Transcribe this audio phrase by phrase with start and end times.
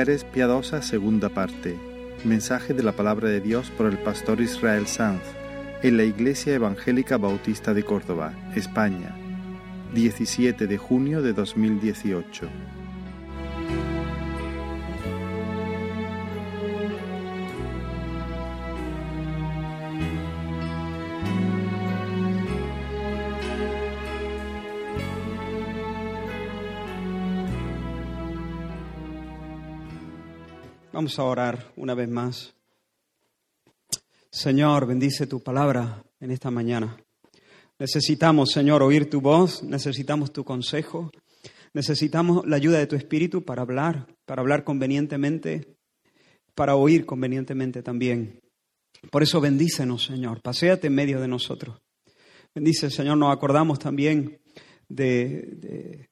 [0.00, 1.76] Mujeres Piadosas, segunda parte.
[2.24, 5.20] Mensaje de la palabra de Dios por el pastor Israel Sanz
[5.82, 9.14] en la Iglesia Evangélica Bautista de Córdoba, España,
[9.92, 12.48] 17 de junio de 2018.
[31.00, 32.54] Vamos a orar una vez más.
[34.30, 36.94] Señor, bendice tu palabra en esta mañana.
[37.78, 41.10] Necesitamos, Señor, oír tu voz, necesitamos tu consejo,
[41.72, 45.74] necesitamos la ayuda de tu Espíritu para hablar, para hablar convenientemente,
[46.54, 48.38] para oír convenientemente también.
[49.10, 51.80] Por eso bendícenos, Señor, paséate en medio de nosotros.
[52.54, 54.38] Bendice, Señor, nos acordamos también
[54.86, 56.06] de,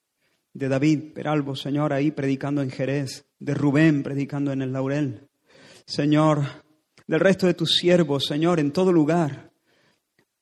[0.55, 5.28] de, David Peralvo, Señor, ahí predicando en Jerez, de Rubén predicando en el Laurel.
[5.86, 6.42] Señor,
[7.06, 9.50] del resto de tus siervos, Señor, en todo lugar,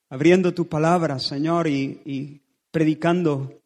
[0.09, 3.63] abriendo tu palabra, Señor, y, predicando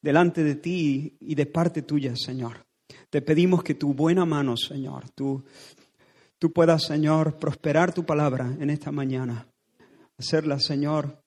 [0.00, 2.66] delante de ti y de parte tuya, Señor.
[3.08, 5.44] Te pedimos que tu buena mano, Señor, tú,
[6.38, 9.46] tú puedas, Señor, prosperar tu palabra en esta mañana,
[10.18, 11.22] hacerla, Señor,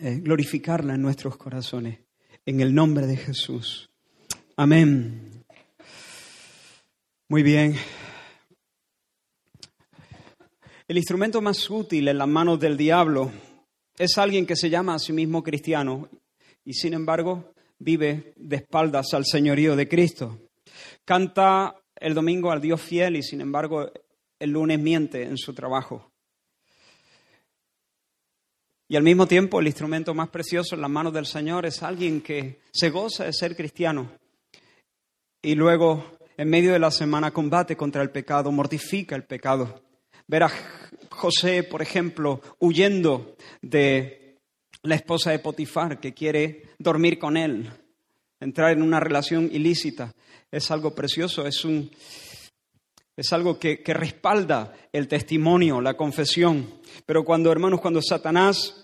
[0.00, 2.00] eh, glorificarla en nuestros corazones,
[2.44, 3.90] en el nombre de Jesús.
[4.56, 5.31] Amén.
[7.32, 7.74] Muy bien.
[10.86, 13.32] El instrumento más útil en las manos del diablo
[13.96, 16.10] es alguien que se llama a sí mismo cristiano
[16.62, 20.40] y sin embargo vive de espaldas al señorío de Cristo.
[21.06, 23.90] Canta el domingo al Dios fiel y sin embargo
[24.38, 26.12] el lunes miente en su trabajo.
[28.88, 32.20] Y al mismo tiempo el instrumento más precioso en las manos del Señor es alguien
[32.20, 34.18] que se goza de ser cristiano
[35.40, 39.82] y luego en medio de la semana combate contra el pecado, mortifica el pecado.
[40.26, 40.52] Ver a
[41.10, 44.38] José, por ejemplo, huyendo de
[44.82, 47.70] la esposa de Potifar que quiere dormir con él,
[48.40, 50.12] entrar en una relación ilícita,
[50.50, 51.90] es algo precioso, es, un,
[53.16, 56.80] es algo que, que respalda el testimonio, la confesión.
[57.06, 58.81] Pero cuando, hermanos, cuando Satanás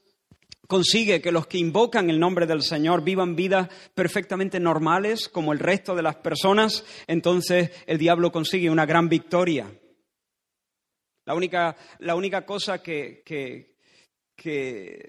[0.69, 5.59] consigue que los que invocan el nombre del Señor vivan vidas perfectamente normales como el
[5.59, 9.73] resto de las personas, entonces el diablo consigue una gran victoria.
[11.25, 13.77] La única, la única cosa que, que,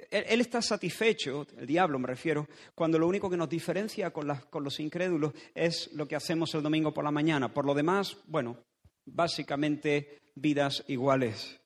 [0.10, 4.64] él, está satisfecho, el diablo me refiero, cuando lo único que nos diferencia con, con
[4.64, 7.54] los incrédulos es lo que hacemos el domingo por la mañana.
[7.54, 8.58] Por lo demás, bueno,
[9.06, 11.59] básicamente vidas iguales.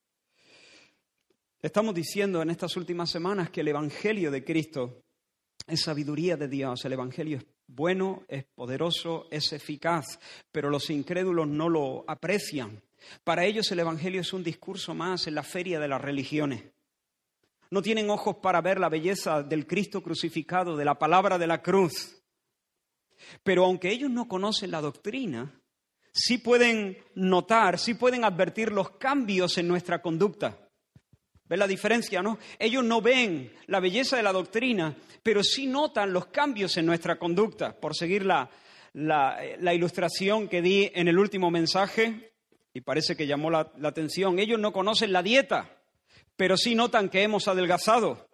[1.63, 5.05] Estamos diciendo en estas últimas semanas que el Evangelio de Cristo
[5.65, 10.19] es sabiduría de Dios, el Evangelio es bueno, es poderoso, es eficaz,
[10.51, 12.83] pero los incrédulos no lo aprecian.
[13.23, 16.65] Para ellos el Evangelio es un discurso más en la feria de las religiones.
[17.71, 21.61] No tienen ojos para ver la belleza del Cristo crucificado, de la palabra de la
[21.61, 22.21] cruz.
[23.41, 25.61] Pero aunque ellos no conocen la doctrina,
[26.11, 30.62] sí pueden notar, sí pueden advertir los cambios en nuestra conducta.
[31.47, 32.39] ¿Ves la diferencia, no?
[32.57, 37.17] Ellos no ven la belleza de la doctrina, pero sí notan los cambios en nuestra
[37.17, 37.79] conducta.
[37.79, 38.49] Por seguir la,
[38.93, 42.33] la ilustración que di en el último mensaje,
[42.73, 44.39] y parece que llamó la, atención.
[44.39, 45.77] Ellos no conocen la dieta,
[46.35, 48.27] pero sí notan que hemos adelgazado.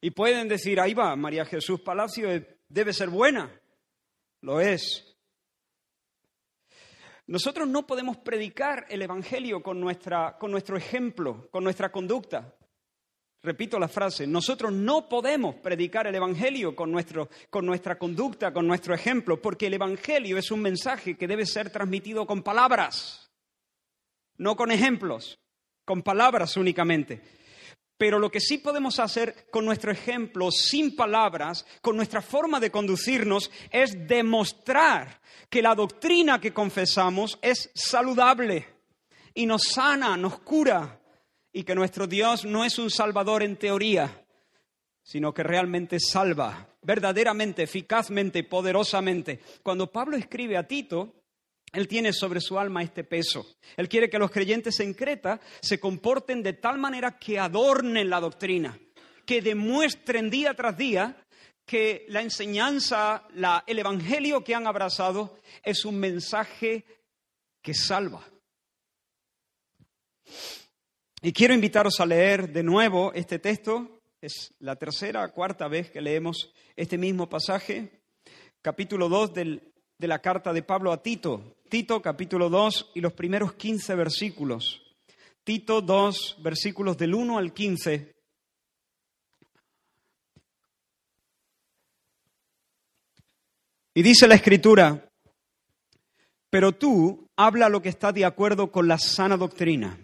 [0.00, 2.28] Y pueden decir, ahí va, María Jesús Palacio
[2.68, 3.60] debe ser buena.
[4.40, 5.11] Lo es.
[7.32, 12.54] Nosotros no podemos predicar el Evangelio con, nuestra, con nuestro ejemplo, con nuestra conducta.
[13.42, 18.66] Repito la frase, nosotros no podemos predicar el Evangelio con, nuestro, con nuestra conducta, con
[18.66, 23.22] nuestro ejemplo, porque el Evangelio es un mensaje que debe ser transmitido con palabras
[24.36, 25.38] no con ejemplos,
[25.84, 27.22] con palabras únicamente.
[28.02, 32.68] Pero lo que sí podemos hacer con nuestro ejemplo, sin palabras, con nuestra forma de
[32.68, 38.66] conducirnos, es demostrar que la doctrina que confesamos es saludable
[39.34, 41.00] y nos sana, nos cura,
[41.52, 44.24] y que nuestro Dios no es un salvador en teoría,
[45.00, 49.38] sino que realmente salva, verdaderamente, eficazmente, poderosamente.
[49.62, 51.21] Cuando Pablo escribe a Tito,
[51.72, 53.56] él tiene sobre su alma este peso.
[53.76, 58.20] Él quiere que los creyentes en Creta se comporten de tal manera que adornen la
[58.20, 58.78] doctrina,
[59.24, 61.16] que demuestren día tras día
[61.64, 63.26] que la enseñanza,
[63.66, 66.84] el evangelio que han abrazado es un mensaje
[67.62, 68.22] que salva.
[71.22, 74.02] Y quiero invitaros a leer de nuevo este texto.
[74.20, 78.02] Es la tercera, cuarta vez que leemos este mismo pasaje,
[78.60, 79.71] capítulo 2 del
[80.02, 81.58] de la carta de Pablo a Tito.
[81.68, 84.82] Tito capítulo 2 y los primeros 15 versículos.
[85.44, 88.12] Tito 2, versículos del 1 al 15.
[93.94, 95.08] Y dice la escritura,
[96.50, 100.00] pero tú habla lo que está de acuerdo con la sana doctrina,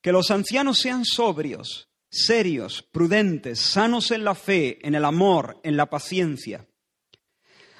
[0.00, 5.76] que los ancianos sean sobrios, serios, prudentes, sanos en la fe, en el amor, en
[5.76, 6.64] la paciencia.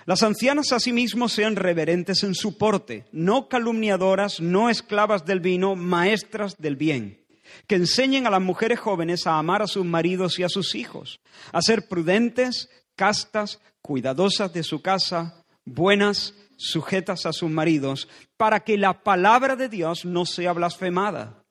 [0.06, 6.58] Las ancianas asimismo sean reverentes en su porte, no calumniadoras, no esclavas del vino, maestras
[6.58, 7.26] del bien,
[7.66, 11.18] que enseñen a las mujeres jóvenes a amar a sus maridos y a sus hijos,
[11.50, 18.78] a ser prudentes, castas, cuidadosas de su casa, buenas, sujetas a sus maridos, para que
[18.78, 21.42] la palabra de Dios no sea blasfemada.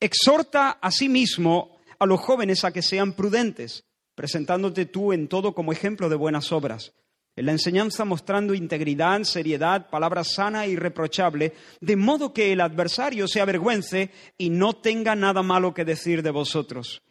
[0.00, 3.84] Exhorta asimismo a los jóvenes a que sean prudentes,
[4.14, 6.92] presentándote tú en todo como ejemplo de buenas obras
[7.36, 13.28] en la enseñanza mostrando integridad, seriedad, palabra sana y irreprochable, de modo que el adversario
[13.28, 17.02] se avergüence y no tenga nada malo que decir de vosotros.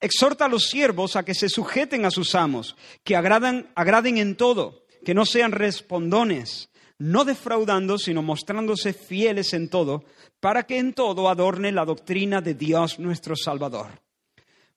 [0.00, 4.84] Exhorta a los siervos a que se sujeten a sus amos, que agraden en todo,
[5.04, 6.68] que no sean respondones,
[6.98, 10.04] no defraudando, sino mostrándose fieles en todo,
[10.40, 14.09] para que en todo adorne la doctrina de Dios nuestro Salvador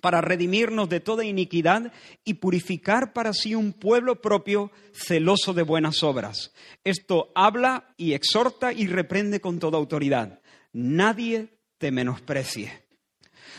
[0.00, 1.92] para redimirnos de toda iniquidad
[2.24, 6.52] y purificar para sí un pueblo propio celoso de buenas obras.
[6.84, 10.40] Esto habla y exhorta y reprende con toda autoridad.
[10.72, 11.48] Nadie
[11.78, 12.88] te menosprecie.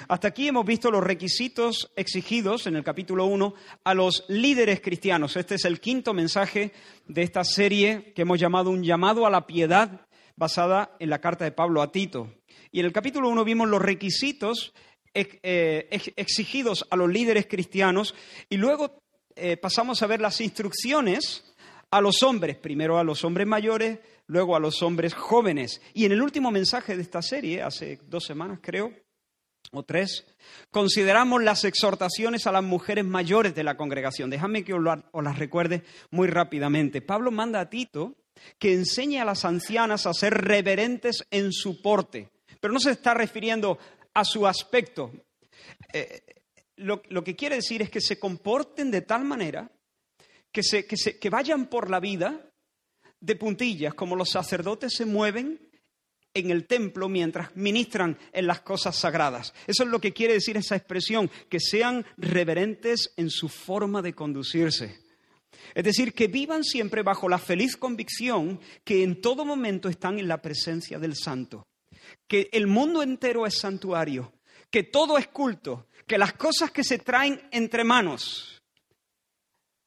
[0.07, 3.53] Hasta aquí hemos visto los requisitos exigidos en el capítulo 1
[3.83, 5.35] a los líderes cristianos.
[5.35, 6.71] Este es el quinto mensaje
[7.07, 11.43] de esta serie que hemos llamado un llamado a la piedad basada en la carta
[11.43, 12.33] de Pablo a Tito.
[12.71, 14.73] Y en el capítulo 1 vimos los requisitos
[16.15, 18.15] exigidos a los líderes cristianos
[18.49, 19.01] y luego
[19.35, 21.55] eh, pasamos a ver las instrucciones
[21.91, 25.81] a los hombres, primero a los hombres mayores, luego a los hombres jóvenes.
[25.93, 28.93] Y en el último mensaje de esta serie, hace dos semanas creo,
[29.71, 30.25] o tres,
[30.71, 34.29] consideramos las exhortaciones a las mujeres mayores de la congregación.
[34.29, 37.01] Déjame que os las recuerde muy rápidamente.
[37.01, 38.15] Pablo manda a Tito
[38.57, 42.29] que enseñe a las ancianas a ser reverentes en su porte.
[42.59, 43.77] Pero no se está refiriendo
[44.13, 45.11] a su aspecto.
[45.93, 46.21] Eh,
[46.77, 49.71] lo, que quiere decir es que se comporten de tal manera
[50.51, 52.51] que, se, que vayan por la vida
[53.19, 55.69] de puntillas, como los sacerdotes se mueven
[56.33, 59.53] en el templo mientras ministran en las cosas sagradas.
[59.67, 64.13] Eso es lo que quiere decir esa expresión, que sean reverentes en su forma de
[64.13, 64.99] conducirse.
[65.75, 70.27] Es decir, que vivan siempre bajo la feliz convicción que en todo momento están en
[70.27, 71.67] la presencia del Santo
[72.27, 74.33] que el mundo entero es santuario,
[74.69, 78.61] que todo es culto, que las cosas que se traen entre manos,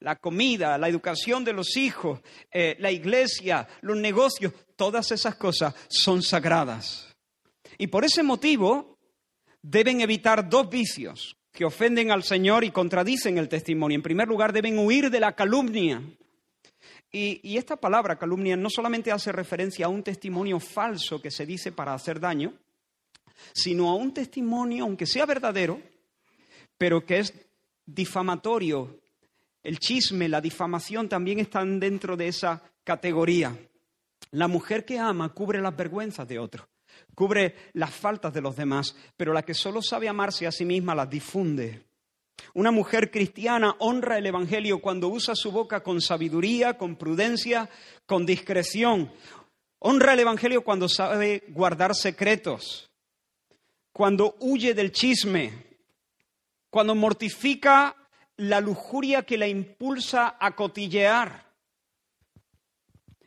[0.00, 2.20] la comida, la educación de los hijos,
[2.50, 7.14] eh, la iglesia, los negocios, todas esas cosas son sagradas.
[7.78, 8.98] Y por ese motivo
[9.62, 13.96] deben evitar dos vicios que ofenden al Señor y contradicen el testimonio.
[13.96, 16.02] En primer lugar, deben huir de la calumnia.
[17.14, 21.70] Y, esta palabra calumnia no solamente hace referencia a un testimonio falso que se dice
[21.70, 22.54] para hacer daño,
[23.52, 25.78] sino a un testimonio, aunque sea verdadero,
[26.78, 27.34] pero que es
[27.84, 28.98] difamatorio.
[29.62, 33.56] El chisme, la difamación también están dentro de esa categoría.
[34.30, 36.66] La mujer que ama cubre las vergüenzas de otro,
[37.14, 40.94] cubre las faltas de los demás, pero la que solo sabe amarse a sí misma
[40.94, 41.84] las difunde.
[42.54, 47.68] Una mujer cristiana honra el Evangelio cuando usa su boca con sabiduría, con prudencia,
[48.06, 49.12] con discreción.
[49.78, 52.90] Honra el Evangelio cuando sabe guardar secretos,
[53.92, 55.52] cuando huye del chisme,
[56.70, 57.96] cuando mortifica
[58.36, 61.50] la lujuria que la impulsa a cotillear.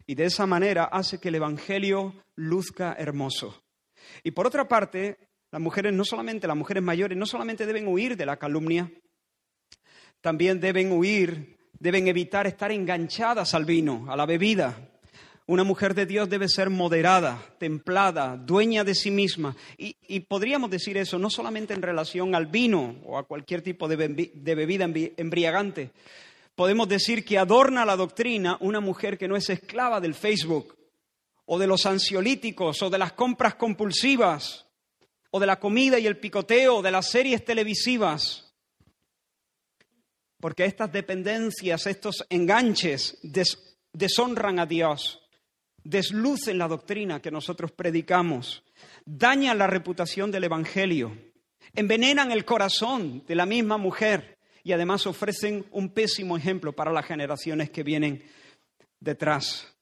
[0.07, 3.63] Y de esa manera hace que el Evangelio luzca hermoso.
[4.24, 5.17] Y por otra parte,
[5.51, 8.91] las mujeres, no solamente las mujeres mayores, no solamente deben huir de la calumnia,
[10.25, 14.75] también deben huir, deben evitar estar enganchadas al vino, a la bebida.
[15.46, 19.55] Una mujer de Dios debe ser moderada, templada, dueña de sí misma.
[19.77, 24.32] Y, podríamos decir eso no solamente en relación al vino o a cualquier tipo de,
[24.34, 25.91] de bebida embriagante.
[26.55, 30.75] Podemos decir que adorna la doctrina una mujer que no es esclava del Facebook
[31.46, 34.65] o de los ansiolíticos o de las compras compulsivas
[35.29, 38.45] o de la comida y el picoteo, o de las series televisivas.
[40.46, 43.18] Porque estas dependencias, estos enganches
[43.92, 45.24] deshonran a Dios,
[45.84, 48.64] deslucen la doctrina que nosotros predicamos,
[49.06, 51.18] dañan la reputación del Evangelio,
[51.74, 57.08] envenenan el corazón de la misma mujer y además ofrecen un pésimo ejemplo para las
[57.08, 58.24] generaciones que vienen
[59.00, 59.75] detrás.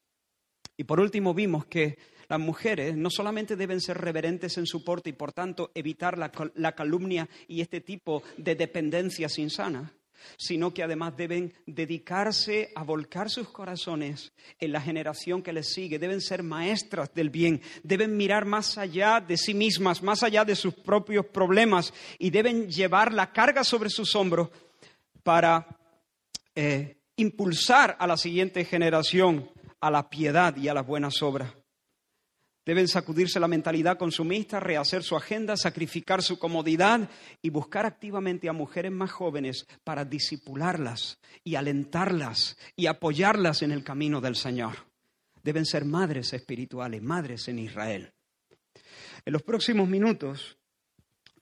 [0.78, 5.10] Y por último vimos que las mujeres no solamente deben ser reverentes en su porte
[5.10, 9.92] y por tanto evitar la, calumnia y este tipo de dependencias insanas,
[10.36, 15.98] sino que además deben dedicarse a volcar sus corazones en la generación que les sigue,
[15.98, 20.56] deben ser maestras del bien, deben mirar más allá de sí mismas, más allá de
[20.56, 24.48] sus propios problemas y deben llevar la carga sobre sus hombros
[25.22, 25.66] para
[26.54, 31.52] eh, impulsar a la siguiente generación a la piedad y a las buenas obras.
[32.64, 37.10] Deben sacudirse la mentalidad consumista, rehacer su agenda, sacrificar su comodidad
[37.42, 43.84] y buscar activamente a mujeres más jóvenes para disipularlas y alentarlas y apoyarlas en el
[43.84, 44.76] camino del Señor.
[45.42, 48.12] Deben ser madres espirituales, madres en Israel.
[49.26, 50.56] En los próximos minutos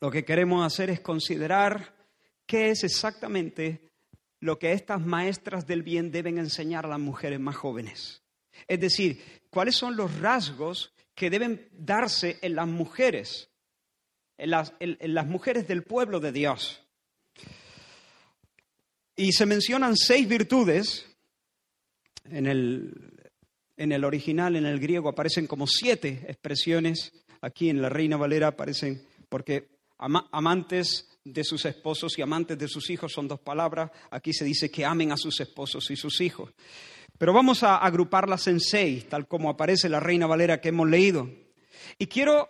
[0.01, 1.95] lo que queremos hacer es considerar
[2.47, 3.93] qué es exactamente
[4.41, 8.25] lo que estas maestras del bien deben enseñar a las mujeres más jóvenes.
[8.67, 13.49] Es decir, cuáles son los rasgos que deben darse en las mujeres,
[14.37, 16.83] en las, mujeres del pueblo de Dios.
[19.15, 21.07] Y se mencionan seis virtudes,
[22.25, 23.13] en el,
[23.77, 28.49] en el original, en el griego, aparecen como siete expresiones, aquí en la Reina Valera
[28.49, 34.33] aparecen, porque amantes de sus esposos y amantes de sus hijos son dos palabras, aquí
[34.33, 36.51] se dice que amen a sus esposos y sus hijos.
[37.23, 41.31] Pero vamos a agruparlas en seis, tal como aparece la Reina Valera que hemos leído.
[41.97, 42.49] Y quiero,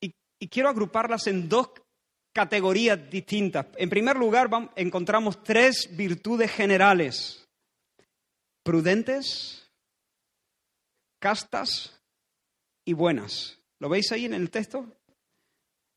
[0.00, 0.12] y,
[0.48, 1.70] quiero agruparlas en dos
[2.34, 3.66] categorías distintas.
[3.76, 7.46] En primer lugar, encontramos tres virtudes generales.
[8.64, 9.70] Prudentes,
[11.20, 12.02] castas
[12.84, 13.60] y buenas.
[13.78, 14.92] ¿Lo veis ahí en el texto?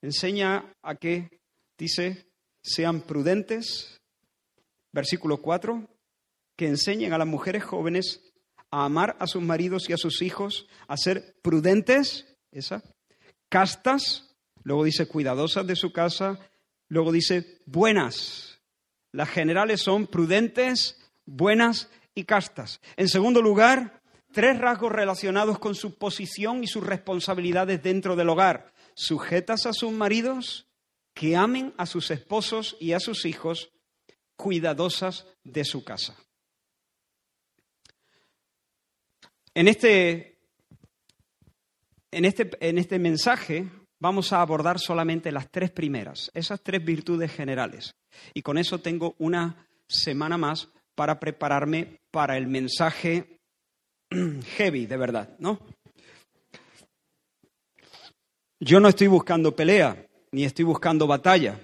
[0.04, 1.42] Enseña a que,
[1.80, 2.28] dice,
[2.64, 4.00] sean prudentes,
[4.92, 5.90] versículo 4,
[6.56, 8.34] que enseñen a las mujeres jóvenes
[8.72, 12.84] a amar a sus maridos y a sus hijos, a ser prudentes, esa,
[13.50, 16.40] castas, luego dice cuidadosas de su casa,
[16.88, 18.60] luego dice buenas.
[19.12, 22.82] Las generales son prudentes, buenas y castas.
[22.98, 28.74] En segundo lugar, tres rasgos relacionados con su posición y sus responsabilidades dentro del hogar.
[28.96, 30.68] Sujetas a sus maridos,
[31.14, 33.72] que amen a sus esposos y a sus hijos,
[34.36, 36.18] cuidadosas de su casa.
[39.56, 40.40] En este,
[42.12, 43.70] en este, en este mensaje
[44.00, 47.96] vamos a abordar solamente las tres primeras, esas tres virtudes generales.
[48.34, 53.40] Y con eso tengo una semana más para prepararme para el mensaje
[54.58, 55.60] heavy, de verdad, ¿no?
[58.60, 61.60] Yo no estoy buscando pelea, ni estoy buscando batalla,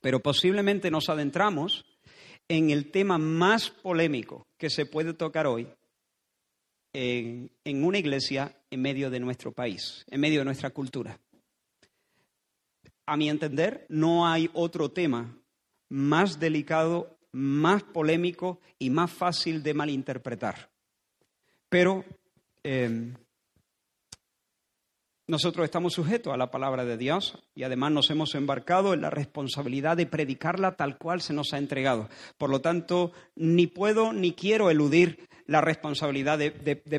[0.00, 1.84] pero posiblemente nos adentramos
[2.46, 5.66] en el tema más polémico que se puede tocar hoy
[6.92, 7.50] en,
[7.84, 11.18] una iglesia en medio de nuestro país, en medio de nuestra cultura.
[13.06, 15.36] A mi entender, no hay otro tema
[15.88, 20.70] más delicado, más polémico y más fácil de malinterpretar.
[21.68, 22.04] Pero
[22.62, 23.14] em,
[25.30, 29.10] nosotros estamos sujetos a la palabra de Dios y además nos hemos embarcado en la
[29.10, 32.08] responsabilidad de predicarla tal cual se nos ha entregado.
[32.36, 36.50] Por lo tanto, ni puedo ni quiero eludir la responsabilidad de,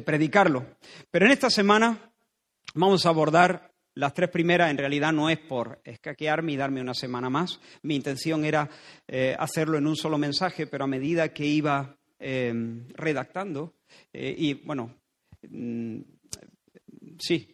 [0.06, 0.66] predicarlo.
[1.12, 2.14] Pero en esta semana
[2.74, 6.94] vamos a abordar las tres primeras, en realidad no es por escaquearme y darme una
[6.94, 7.60] semana más.
[7.82, 8.70] Mi intención era
[9.08, 13.74] eh, hacerlo en un solo mensaje, pero a medida que iba em, redactando,
[14.14, 14.96] eh, y bueno,
[15.50, 16.00] mm,
[17.20, 17.51] sí, eh,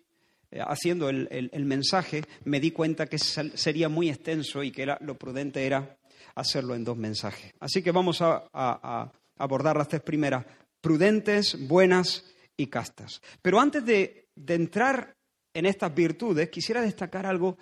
[0.65, 5.97] haciendo el, mensaje, me di cuenta que sería muy extenso y que lo prudente era
[6.35, 7.53] hacerlo en dos mensajes.
[7.59, 10.45] Así que vamos a abordar las tres primeras
[10.81, 12.23] prudentes, buenas
[12.55, 13.21] y castas.
[13.41, 15.15] Pero antes de, entrar
[15.53, 17.57] en estas virtudes, quisiera destacar algo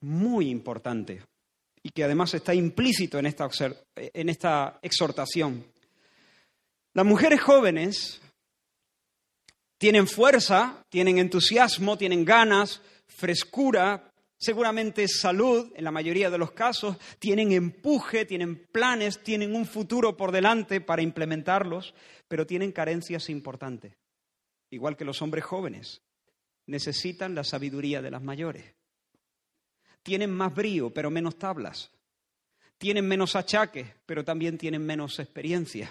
[0.00, 1.22] muy importante
[1.82, 3.48] y que además está implícito en esta,
[3.96, 5.64] en esta exhortación.
[6.94, 8.20] Las mujeres jóvenes
[9.78, 16.96] tienen fuerza, tienen entusiasmo, tienen ganas, frescura, seguramente salud en la mayoría de los casos,
[17.18, 21.94] tienen empuje, tienen planes, tienen un futuro por delante para implementarlos,
[22.26, 23.94] pero tienen carencias importantes,
[24.70, 26.02] igual que los hombres jóvenes.
[26.66, 28.74] Necesitan la sabiduría de las mayores.
[30.02, 31.90] tienen más brío, pero menos tablas.
[32.78, 35.90] Tienen menos achaques, pero también tienen menos experiencia.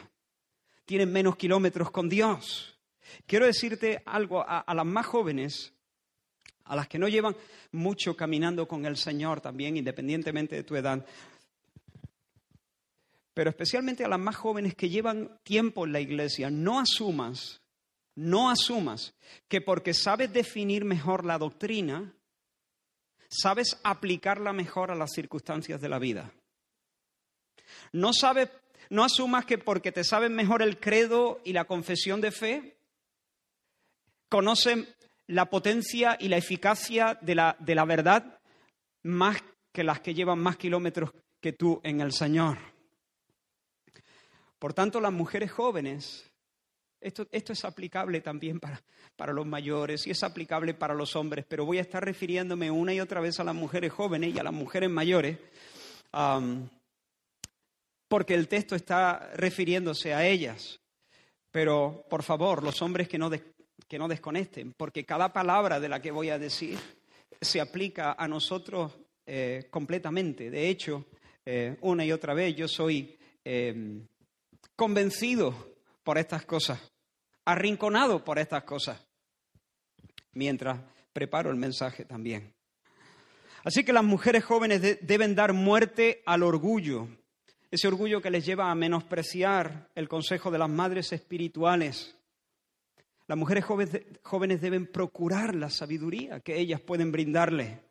[0.86, 2.77] Tienen menos kilómetros con Dios.
[3.26, 5.74] Quiero decirte algo a, las más jóvenes,
[6.66, 7.36] a las que no llevan
[7.72, 11.06] mucho caminando con el Señor también, independientemente de tu edad,
[13.34, 17.62] pero especialmente a las más jóvenes que llevan tiempo en la iglesia, no asumas,
[18.16, 19.14] no asumas
[19.48, 22.14] que porque sabes definir mejor la doctrina,
[23.30, 26.32] sabes aplicarla mejor a las circunstancias de la vida.
[27.92, 28.50] No sabes,
[28.90, 32.77] no asumas que porque te sabes mejor el credo y la confesión de fe,
[34.30, 34.88] conocen
[35.28, 38.40] la potencia y la eficacia de la, de la verdad
[39.04, 39.38] más
[39.72, 42.58] que las que llevan más kilómetros que tú en el Señor.
[44.60, 46.32] Por tanto, las mujeres jóvenes,
[47.00, 48.82] esto, esto es aplicable también para,
[49.16, 52.94] para, los mayores y es aplicable para los hombres, pero voy a estar refiriéndome una
[52.94, 55.38] y otra vez a las mujeres jóvenes y a las mujeres mayores,
[58.08, 60.80] porque el texto está refiriéndose a ellas.
[61.52, 63.30] Pero, por favor, los hombres que no,
[63.88, 66.78] que no desconecten, porque cada palabra de la que voy a decir
[67.42, 68.94] se aplica a nosotros
[69.26, 70.50] eh, completamente.
[70.50, 71.06] De hecho,
[71.46, 74.02] eh, una y otra vez yo soy eh,
[74.76, 76.80] convencido por estas cosas,
[77.46, 79.06] arrinconado por estas cosas,
[80.34, 80.80] mientras
[81.14, 82.54] preparo el mensaje también.
[83.64, 87.08] Así que las mujeres jóvenes deben dar muerte al orgullo,
[87.70, 92.16] ese orgullo que les lleva a menospreciar el consejo de las madres espirituales
[93.28, 97.82] las mujeres jóvenes deben procurar la sabiduría que ellas pueden brindarle.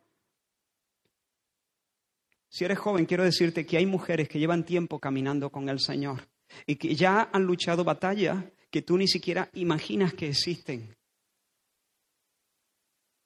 [2.49, 6.27] Si eres joven, quiero decirte que hay mujeres que llevan tiempo caminando con el Señor
[6.65, 10.95] y que ya han luchado batallas que tú ni siquiera imaginas que existen.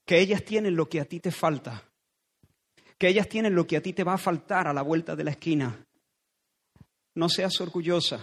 [0.05, 1.89] Que ellas tienen lo que a ti te falta.
[2.97, 5.23] Que ellas tienen lo que a ti te va a faltar a la vuelta de
[5.23, 5.85] la esquina.
[7.15, 8.21] No seas orgullosa.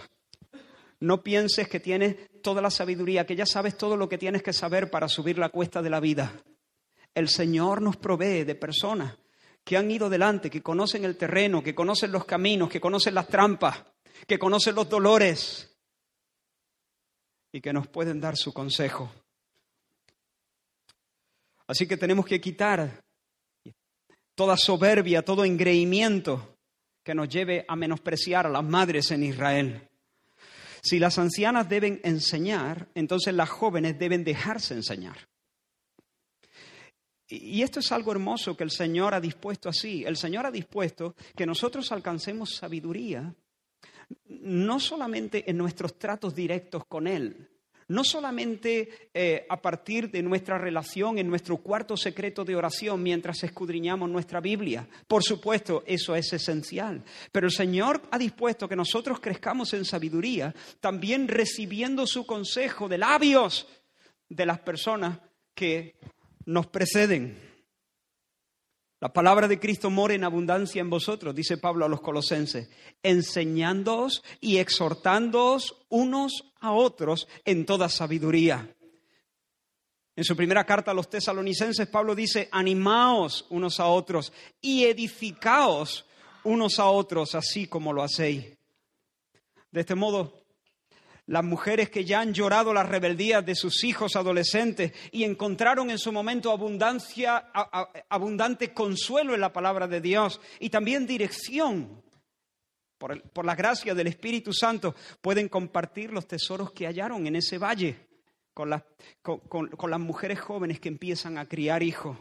[1.01, 4.53] No pienses que tienes toda la sabiduría, que ya sabes todo lo que tienes que
[4.53, 6.43] saber para subir la cuesta de la vida.
[7.13, 9.17] El Señor nos provee de personas
[9.63, 13.27] que han ido delante, que conocen el terreno, que conocen los caminos, que conocen las
[13.27, 13.83] trampas,
[14.27, 15.77] que conocen los dolores
[17.51, 19.11] y que nos pueden dar su consejo.
[21.67, 23.03] Así que tenemos que quitar
[24.35, 26.57] toda soberbia, todo engreimiento
[27.03, 29.88] que nos lleve a menospreciar a las madres en Israel.
[30.81, 35.29] Si las ancianas deben enseñar, entonces las jóvenes deben dejarse enseñar.
[37.27, 40.03] Y esto es algo hermoso que el Señor ha dispuesto así.
[40.03, 43.35] El Señor ha dispuesto que nosotros alcancemos sabiduría
[44.25, 47.49] no solamente en nuestros tratos directos con Él,
[47.89, 53.43] no solamente eh, a partir de nuestra relación en nuestro cuarto secreto de oración mientras
[53.43, 54.87] escudriñamos nuestra Biblia.
[55.07, 57.03] Por supuesto, eso es esencial.
[57.31, 62.99] Pero el Señor ha dispuesto que nosotros crezcamos en sabiduría, también recibiendo su consejo de
[62.99, 63.67] labios
[64.29, 65.19] de las personas
[65.55, 65.95] que
[66.45, 67.49] nos preceden.
[69.01, 72.69] La palabra de Cristo mora en abundancia en vosotros, dice Pablo a los colosenses,
[73.01, 78.75] enseñándoos y exhortándoos unos a otros en toda sabiduría.
[80.15, 86.05] En su primera carta a los tesalonicenses, Pablo dice, animaos unos a otros y edificaos
[86.43, 88.57] unos a otros, así como lo hacéis.
[89.71, 90.43] De este modo,
[91.27, 95.99] las mujeres que ya han llorado las rebeldías de sus hijos adolescentes y encontraron en
[95.99, 97.51] su momento abundancia,
[98.09, 102.01] abundante consuelo en la palabra de Dios y también dirección
[102.99, 107.57] por, por la gracia del Espíritu Santo, pueden compartir los tesoros que hallaron en ese
[107.57, 108.07] valle
[108.53, 108.83] con las,
[109.23, 112.17] con las mujeres jóvenes que empiezan a criar hijos.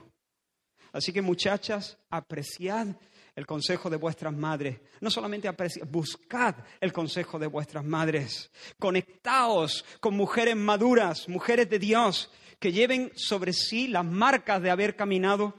[0.93, 2.89] Así que muchachas, apreciad
[3.35, 4.81] el consejo de vuestras madres.
[5.01, 5.49] No solamente
[5.89, 8.51] buscad el consejo de vuestras madres.
[8.79, 14.97] Conectaos con mujeres maduras, mujeres de Dios, que lleven sobre sí las marcas de haber
[14.97, 15.55] caminado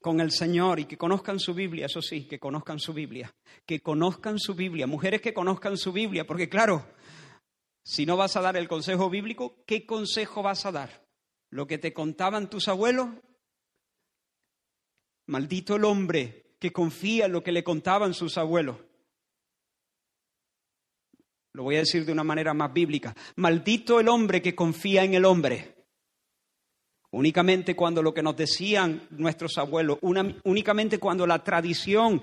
[0.00, 3.34] con el Señor y que conozcan su Biblia, eso sí, que conozcan su Biblia,
[3.66, 6.86] que conozcan su Biblia, mujeres que conozcan su Biblia, porque claro,
[7.82, 11.06] si no vas a dar el consejo bíblico, ¿qué consejo vas a dar?
[11.50, 13.08] ¿Lo que te contaban tus abuelos?
[15.26, 18.76] Maldito el hombre que confía en lo que le contaban sus abuelos.
[21.52, 23.14] Lo voy a decir de una manera más bíblica.
[23.36, 25.79] Maldito el hombre que confía en el hombre.
[27.12, 29.98] Únicamente cuando lo que nos decían nuestros abuelos,
[30.44, 32.22] únicamente cuando la tradición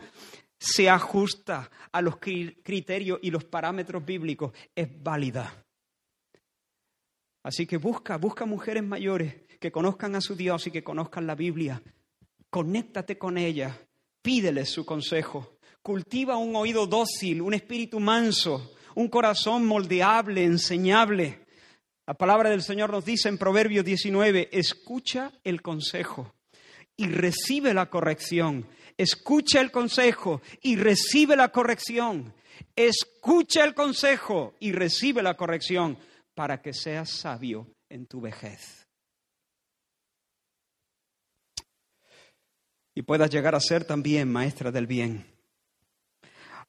[0.57, 5.65] se ajusta a los criterios y los parámetros bíblicos, es válida.
[7.43, 11.35] Así que busca, busca mujeres mayores que conozcan a su Dios y que conozcan la
[11.35, 11.81] Biblia
[12.49, 13.77] Conéctate con ella,
[14.21, 15.57] pídele su consejo.
[15.81, 21.45] Cultiva un oído dócil, un espíritu manso, un corazón moldeable, enseñable.
[22.07, 26.33] La palabra del Señor nos dice en Proverbios 19, escucha el consejo
[26.95, 28.65] y recibe la corrección.
[28.95, 32.33] Escucha el consejo y recibe la corrección.
[32.77, 35.99] Escucha el consejo y recibe la corrección
[36.33, 38.87] para que seas sabio en tu vejez.
[42.95, 45.25] Y puedas llegar a ser también maestra del bien.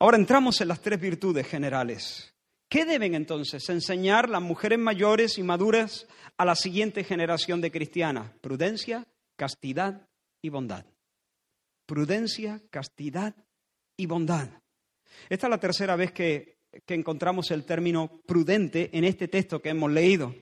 [0.00, 2.34] Ahora entramos en las tres virtudes generales.
[2.68, 8.30] ¿Qué deben entonces enseñar las mujeres mayores y maduras a la siguiente generación de cristianas?
[8.42, 10.06] Prudencia, castidad
[10.42, 10.84] y bondad.
[11.86, 13.34] Prudencia, castidad
[13.96, 14.50] y bondad.
[15.30, 19.90] Esta es la tercera vez que, encontramos el término prudente en este texto que hemos
[19.90, 20.34] leído.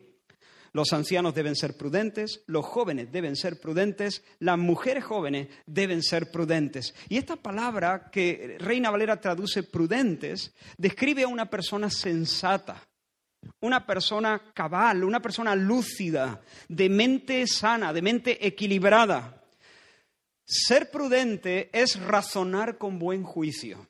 [0.77, 6.31] Los ancianos deben ser prudentes, los jóvenes deben ser prudentes, las mujeres jóvenes deben ser
[6.31, 6.95] prudentes.
[7.09, 12.87] Y esta palabra que Reina Valera traduce prudentes describe a una persona sensata,
[13.61, 19.43] una persona cabal, una persona lúcida, de mente sana, de mente equilibrada.
[20.45, 23.89] Ser prudente es razonar con buen juicio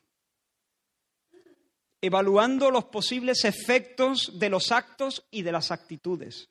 [2.00, 6.48] evaluando los posibles efectos de los actos y de las actitudes.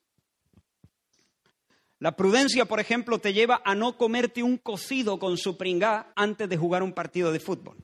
[1.99, 6.49] La prudencia, por ejemplo, te lleva a no comerte un cocido con su pringá antes
[6.49, 7.77] de jugar un partido de fútbol.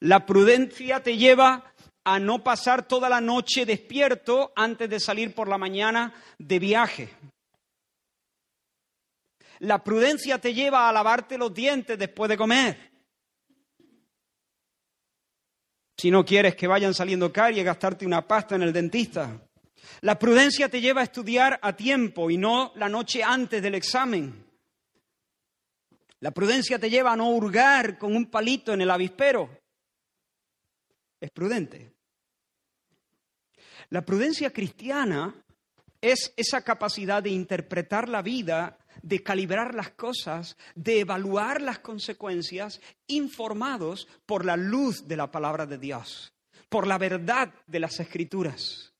[0.00, 1.72] La prudencia te lleva
[2.04, 7.08] a no pasar toda la noche despierto antes de salir por la mañana de viaje.
[9.60, 12.90] La prudencia te lleva a lavarte los dientes después de comer.
[15.96, 19.40] Si no quieres que vayan saliendo caries gastarte una pasta en el dentista.
[20.00, 24.44] La prudencia te lleva a estudiar a tiempo y no la noche antes del examen.
[26.20, 29.50] La prudencia te lleva a no hurgar con un palito en el avispero.
[31.20, 31.92] Es prudente.
[33.90, 35.34] La prudencia cristiana
[36.00, 42.80] es esa capacidad de interpretar la vida, de calibrar las cosas, de evaluar las consecuencias,
[43.06, 46.32] informados por la luz de la palabra de Dios,
[46.68, 48.91] por la verdad de las escrituras.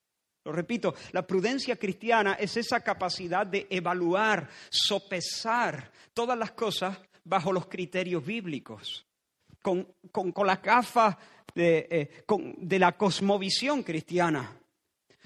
[0.45, 7.53] Lo repito, la prudencia cristiana es esa capacidad de evaluar, sopesar todas las cosas bajo
[7.53, 9.05] los criterios bíblicos,
[9.61, 9.87] con,
[10.45, 11.17] la gafa
[11.55, 12.23] de, eh,
[12.57, 14.59] de la cosmovisión cristiana.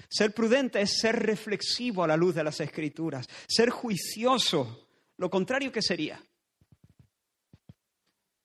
[0.08, 4.86] Ser prudente es ser reflexivo a la luz de las escrituras, ser juicioso.
[5.16, 6.22] Lo contrario que sería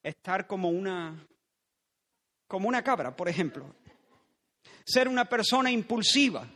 [0.01, 1.27] estar como una
[2.47, 3.73] como una cabra, por ejemplo.
[4.85, 6.47] Ser una persona impulsiva,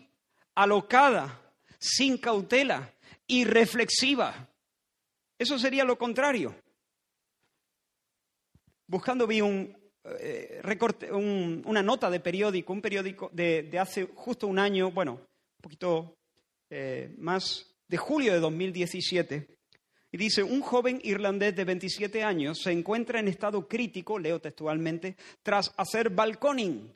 [0.57, 1.39] alocada,
[1.77, 2.91] sin cautela,
[3.27, 4.49] irreflexiva.
[5.37, 6.55] Eso sería lo contrario.
[8.87, 9.77] Buscando vi un,
[10.19, 15.61] eh, recorte, una nota de periódico, un periódico de, hace justo un año, bueno, un
[15.61, 16.15] poquito
[16.71, 19.47] eh, más, de julio de 2017,
[20.11, 25.17] y dice, un joven irlandés de 27 años se encuentra en estado crítico, leo textualmente,
[25.43, 26.91] tras hacer balconing.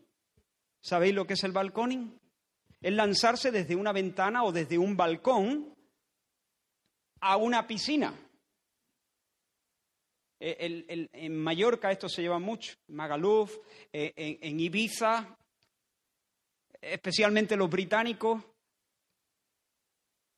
[0.82, 2.21] ¿Sabéis lo que es el balconing?
[2.82, 5.74] Es lanzarse desde una ventana o desde un balcón
[7.22, 8.14] a una piscina.
[10.44, 13.56] Eh, en Mallorca esto se lleva mucho, en Magaluf,
[13.94, 15.38] eh, en, Ibiza,
[16.82, 18.44] especialmente los británicos,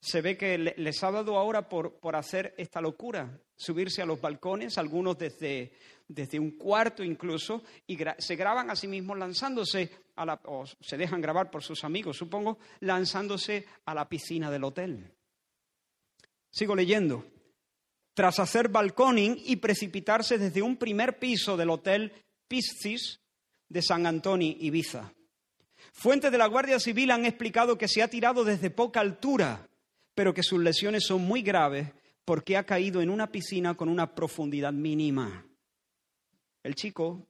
[0.01, 4.19] se ve que les ha dado ahora por, por, hacer esta locura, subirse a los
[4.19, 5.71] balcones, algunos desde,
[6.13, 9.89] desde un cuarto incluso, y se graban a sí mismos lanzándose
[10.45, 15.11] o se dejan grabar por sus amigos, supongo, lanzándose a la piscina del hotel.
[16.51, 17.25] Sigo leyendo.
[18.13, 22.13] Tras hacer balconing y precipitarse desde un primer piso del hotel
[22.47, 23.19] Piscis
[23.67, 25.11] de San Antonio, Ibiza.
[25.91, 29.67] Fuentes de la Guardia Civil han explicado que se ha tirado desde poca altura,
[30.13, 31.91] pero que sus lesiones son muy graves
[32.23, 35.45] porque ha caído en una piscina con una profundidad mínima.
[36.63, 37.27] El chico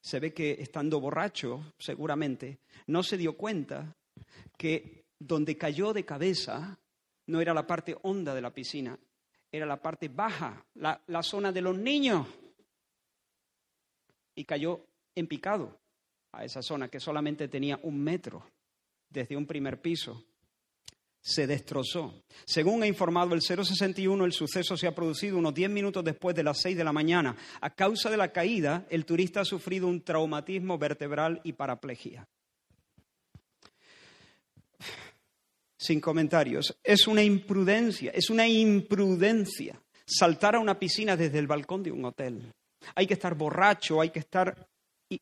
[0.00, 3.96] se ve que estando borracho, seguramente, no se dio cuenta
[4.58, 6.78] que donde cayó de cabeza
[7.26, 8.98] no era la parte honda de la piscina,
[9.50, 12.26] era la parte baja, la, zona de los niños.
[14.34, 15.78] Y cayó en picado
[16.32, 18.44] a esa zona que solamente tenía un metro
[19.08, 20.24] desde un primer piso
[21.22, 22.22] se destrozó.
[22.44, 26.42] Según ha informado el 061, el suceso se ha producido unos 10 minutos después de
[26.42, 27.36] las 6 de la mañana.
[27.60, 32.28] A causa de la caída, el turista ha sufrido un traumatismo vertebral y paraplegia.
[35.82, 36.78] sin comentarios.
[36.84, 42.04] Es una imprudencia, es una imprudencia saltar a una piscina desde el balcón de un
[42.04, 42.52] hotel.
[42.94, 44.68] Hay que estar borracho, hay que estar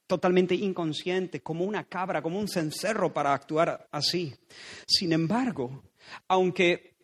[0.07, 4.35] totalmente inconsciente, como una cabra, como un cencerro para actuar así.
[4.87, 5.83] Sin embargo,
[6.29, 6.95] aunque,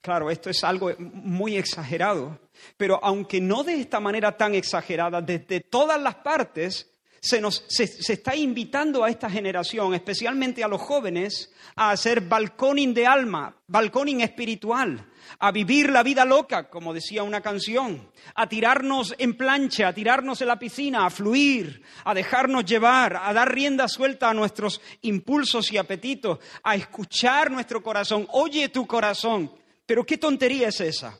[0.00, 2.38] claro, esto es algo muy exagerado,
[2.76, 6.90] pero aunque no de esta manera tan exagerada, desde todas las partes,
[7.20, 12.94] se, nos, se, está invitando a esta generación, especialmente a los jóvenes, a hacer balconing
[12.94, 15.04] de alma, balconing espiritual,
[15.38, 20.40] a vivir la vida loca, como decía una canción, a tirarnos en plancha, a tirarnos
[20.40, 25.72] en la piscina, a fluir, a dejarnos llevar, a dar rienda suelta a nuestros impulsos
[25.72, 28.26] y apetitos, a escuchar nuestro corazón.
[28.32, 29.52] Oye tu corazón,
[29.84, 31.18] pero qué tontería es esa.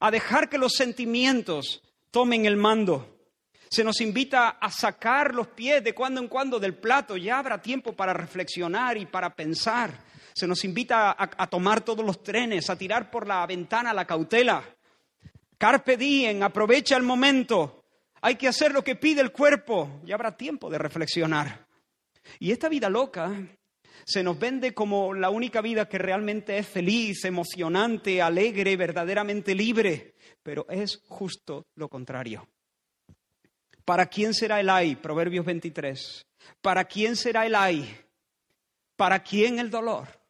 [0.00, 3.14] A dejar que los sentimientos tomen el mando
[3.74, 7.60] se nos invita a sacar los pies de cuando en cuando del plato, ya habrá
[7.60, 10.03] tiempo para reflexionar y para pensar.
[10.34, 14.64] Se nos invita a, tomar todos los trenes, a tirar por la ventana la cautela.
[15.56, 17.84] Carpe diem, aprovecha el momento.
[18.20, 21.66] Hay que hacer lo que pide el cuerpo, ya habrá tiempo de reflexionar.
[22.40, 23.32] Y esta vida loca
[24.04, 30.14] se nos vende como la única vida que realmente es feliz, emocionante, alegre, verdaderamente libre,
[30.42, 32.48] pero es justo lo contrario.
[33.84, 34.96] ¿Para quién será el ay?
[34.96, 36.26] Proverbios 23.
[36.60, 37.96] ¿Para quién será el ay?
[38.96, 40.23] ¿Para quién el dolor?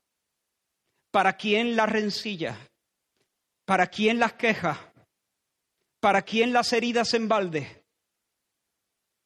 [1.14, 2.58] ¿Para quién la rencilla?
[3.64, 4.76] ¿Para quién las quejas?
[6.00, 7.84] ¿Para quién las heridas en balde?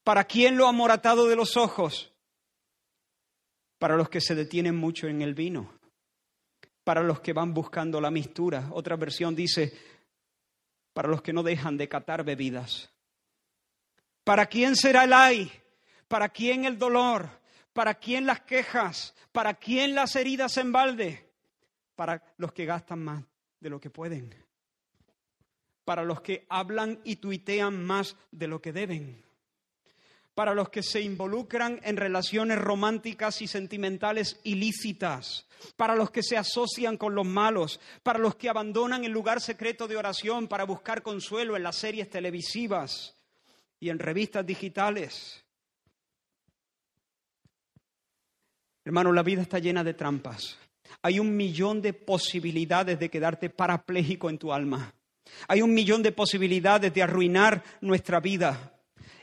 [0.04, 2.12] ¿Para quién lo amoratado de los ojos?
[3.78, 5.72] Para los que se detienen mucho en el vino.
[6.84, 8.68] Para los que van buscando la mistura.
[8.72, 9.72] Otra versión dice,
[10.92, 12.92] para los que no dejan de catar bebidas.
[14.24, 15.50] ¿Para quién será el ay?
[16.06, 17.30] ¿Para quién el dolor?
[17.72, 19.14] ¿Para quién las quejas?
[19.32, 21.27] ¿Para quién las heridas en balde?
[21.98, 23.24] Para los que gastan más
[23.58, 24.32] de lo que pueden.
[25.84, 29.24] Para los que hablan y tuitean más de lo que deben.
[30.32, 35.48] Para los que se involucran en relaciones románticas y sentimentales ilícitas.
[35.74, 37.80] Para los que se asocian con los malos.
[38.04, 42.08] Para los que abandonan el lugar secreto de oración para buscar consuelo en las series
[42.08, 43.16] televisivas
[43.80, 45.44] y en revistas digitales.
[48.84, 50.56] Hermano, la vida está llena de trampas.
[51.02, 54.94] Hay un millón de posibilidades de quedarte parapléjico en tu alma.
[55.46, 58.74] Hay un millón de posibilidades de arruinar nuestra vida.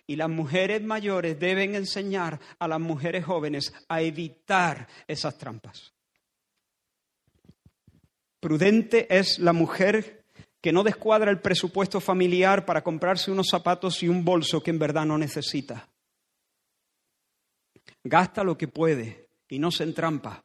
[0.07, 5.93] Y las mujeres mayores deben enseñar a las mujeres jóvenes a evitar esas trampas.
[8.39, 10.23] Prudente es la mujer
[10.61, 14.77] que no descuadra el presupuesto familiar para comprarse unos zapatos y un bolso que en
[14.77, 15.89] verdad no necesita.
[18.03, 20.44] Gasta lo que puede y no se entrampa.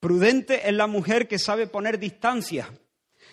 [0.00, 2.72] Prudente es la mujer que sabe poner distancia.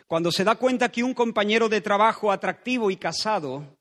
[0.08, 3.78] Cuando se da cuenta que un compañero de trabajo atractivo y casado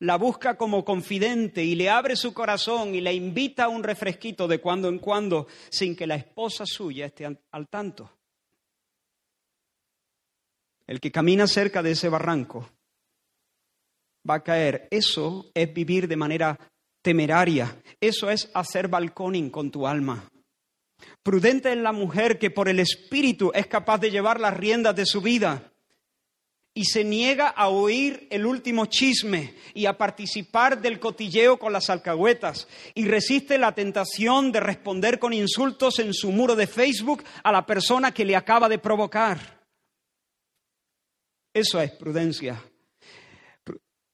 [0.00, 4.46] la busca como confidente y le abre su corazón y le invita a un refresquito
[4.46, 8.10] de cuando en cuando sin que la esposa suya esté al tanto.
[10.86, 12.70] El que camina cerca de ese barranco
[14.28, 14.88] va a caer.
[14.90, 16.58] Eso es vivir de manera
[17.02, 17.80] temeraria.
[18.00, 20.30] Eso es hacer balconing con tu alma.
[21.22, 25.06] Prudente es la mujer que por el espíritu es capaz de llevar las riendas de
[25.06, 25.72] su vida
[26.78, 31.90] y se niega a oír el último chisme y a participar del cotilleo con las
[31.90, 37.50] alcahuetas y resiste la tentación de responder con insultos en su muro de Facebook a
[37.50, 39.66] la persona que le acaba de provocar.
[41.52, 42.62] Eso es prudencia.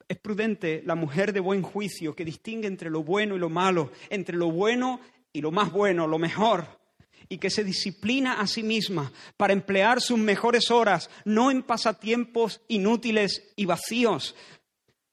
[0.08, 3.90] Es prudente la mujer de buen juicio que distingue entre lo bueno y lo malo,
[4.08, 5.00] entre lo bueno
[5.34, 6.80] y lo más bueno, lo mejor,
[7.28, 12.62] y que se disciplina a sí misma para emplear sus mejores horas no en pasatiempos
[12.68, 14.36] inútiles y vacíos,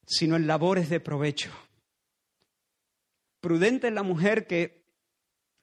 [0.06, 1.52] sino en labores de provecho.
[3.42, 4.86] Prudente es la mujer que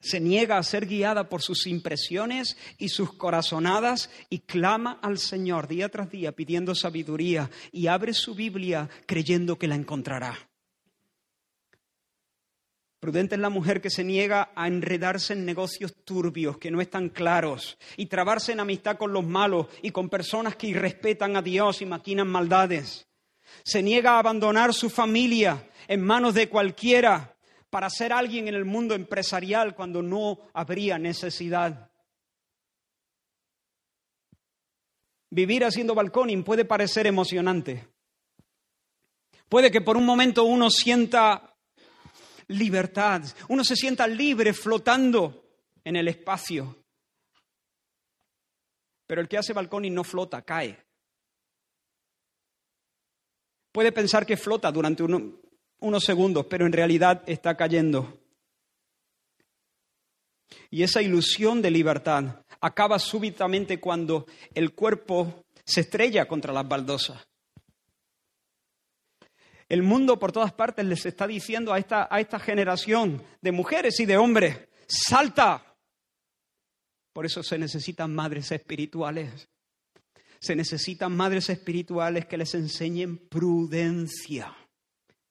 [0.01, 5.69] se niega a ser guiada por sus impresiones y sus corazonadas y clama al Señor
[5.69, 10.48] día tras día pidiendo sabiduría y abre su Biblia creyendo que la encontrará.
[12.99, 17.07] Prudente es la mujer que se niega a enredarse en negocios turbios que no están
[17.07, 21.81] claros y trabarse en amistad con los malos y con personas que irrespetan a Dios
[21.81, 23.07] y maquinan maldades.
[23.63, 27.37] Se niega a abandonar su familia en manos de cualquiera
[27.69, 31.89] para ser alguien en el mundo empresarial cuando no habría necesidad.
[35.29, 37.87] Vivir haciendo balconing puede parecer emocionante.
[39.47, 41.48] Puede que por un momento uno sienta
[42.49, 45.45] libertad, uno se sienta libre flotando
[45.83, 46.75] en el espacio.
[49.07, 50.77] Pero el que hace balconing no flota, cae.
[53.71, 58.19] Puede pensar que flota durante unos segundos, pero en realidad está cayendo.
[60.71, 67.27] Y esa ilusión de libertad acaba súbitamente cuando el cuerpo se estrella contra las baldosas.
[69.69, 73.99] El mundo por todas partes les está diciendo a esta, a esta generación de mujeres
[73.99, 75.63] y de hombres, salta.
[77.13, 79.47] Por eso se necesitan madres espirituales.
[80.39, 84.55] Se necesitan madres espirituales que les enseñen prudencia,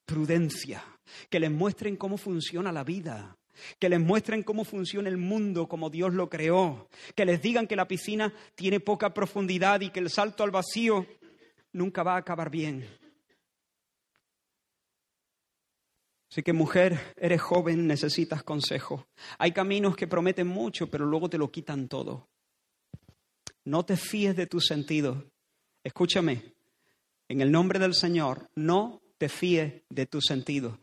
[0.05, 0.85] prudencia,
[1.29, 3.39] que les muestren cómo funciona la vida,
[3.81, 7.75] que les muestren cómo funciona el mundo como Dios lo creó, que les digan que
[7.75, 11.07] la piscina tiene poca profundidad y que el salto al vacío
[11.73, 12.87] nunca va a acabar bien.
[16.31, 19.07] Así que mujer, eres joven, necesitas consejo.
[19.39, 22.29] Hay caminos que prometen mucho, pero luego te lo quitan todo.
[23.65, 25.25] No te fíes de tus sentidos.
[25.83, 26.55] Escúchame,
[27.29, 30.79] en el nombre del Señor, no te fíes de tus sentidos.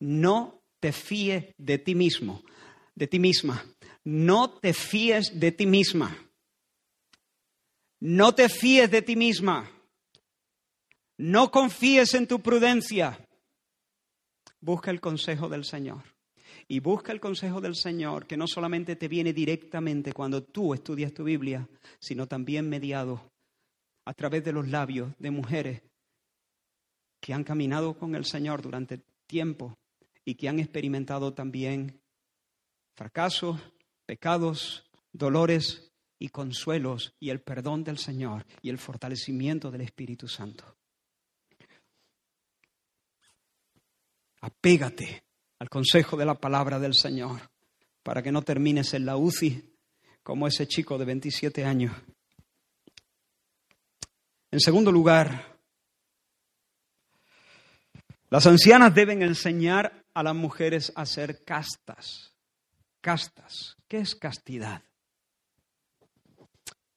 [0.00, 2.42] No te fíes de ti mismo,
[2.94, 3.64] de ti misma.
[4.04, 6.16] No te fíes de ti misma.
[8.00, 9.70] No te fíes de ti misma.
[11.16, 13.27] No confíes en tu prudencia.
[14.60, 16.02] Busca el consejo del Señor.
[16.66, 21.12] Y busca el consejo del Señor, que no solamente te viene directamente cuando tú estudias
[21.12, 21.68] tu Biblia,
[21.98, 23.30] sino también mediado
[24.04, 25.82] a través de los labios de mujeres
[27.20, 29.76] que han caminado con el Señor durante tiempo
[30.24, 32.00] y que han experimentado también
[32.94, 33.60] fracasos,
[34.06, 40.77] pecados, dolores y consuelos y el perdón del Señor y el fortalecimiento del Espíritu Santo.
[44.40, 45.24] Apégate
[45.58, 47.40] al consejo de la palabra del Señor
[48.02, 49.74] para que no termines en la UCI
[50.22, 51.94] como ese chico de 27 años.
[54.50, 55.58] En segundo lugar,
[58.30, 62.32] las ancianas deben enseñar a las mujeres a ser castas.
[63.00, 63.76] Castas.
[63.88, 64.82] ¿Qué es castidad?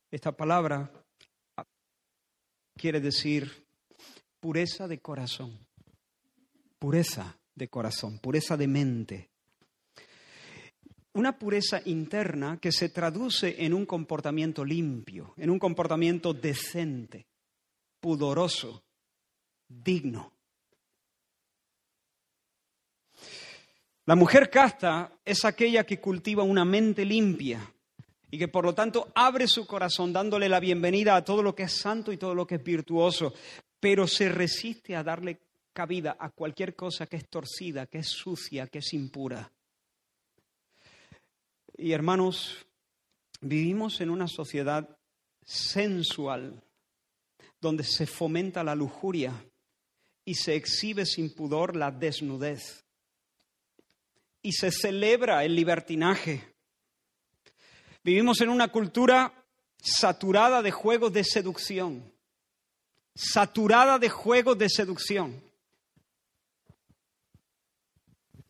[0.10, 0.92] Esta palabra
[2.76, 3.66] quiere decir
[4.40, 5.58] pureza de corazón
[6.82, 9.30] pureza de corazón, pureza de mente.
[11.14, 17.28] Una pureza interna que se traduce en un comportamiento limpio, en un comportamiento decente,
[18.00, 18.84] pudoroso,
[19.68, 20.34] digno.
[24.08, 27.62] La mujer casta es aquella que cultiva una mente limpia
[28.32, 31.64] y que por lo tanto abre su corazón dándole la bienvenida a todo lo que
[31.64, 33.36] es santo y todo lo que es virtuoso,
[33.80, 38.68] pero se resiste a darle cabida a cualquier cosa que es torcida, que es sucia,
[38.68, 39.52] que es impura.
[41.78, 42.66] Y hermanos,
[43.40, 44.98] vivimos en una sociedad
[45.44, 46.62] sensual,
[47.60, 49.34] donde se fomenta la lujuria
[50.26, 52.84] y se exhibe sin pudor la desnudez.
[54.44, 56.54] Y se celebra el libertinaje.
[58.04, 59.46] Vivimos en una cultura
[59.78, 62.12] saturada de juegos de seducción,
[63.16, 65.51] saturada de juegos de seducción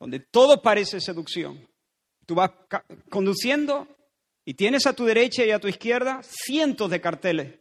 [0.02, 1.70] donde todo parece seducción.
[2.26, 2.50] Tú vas
[3.12, 3.88] conduciendo
[4.44, 7.60] y tienes a tu derecha y a tu izquierda cientos de carteles.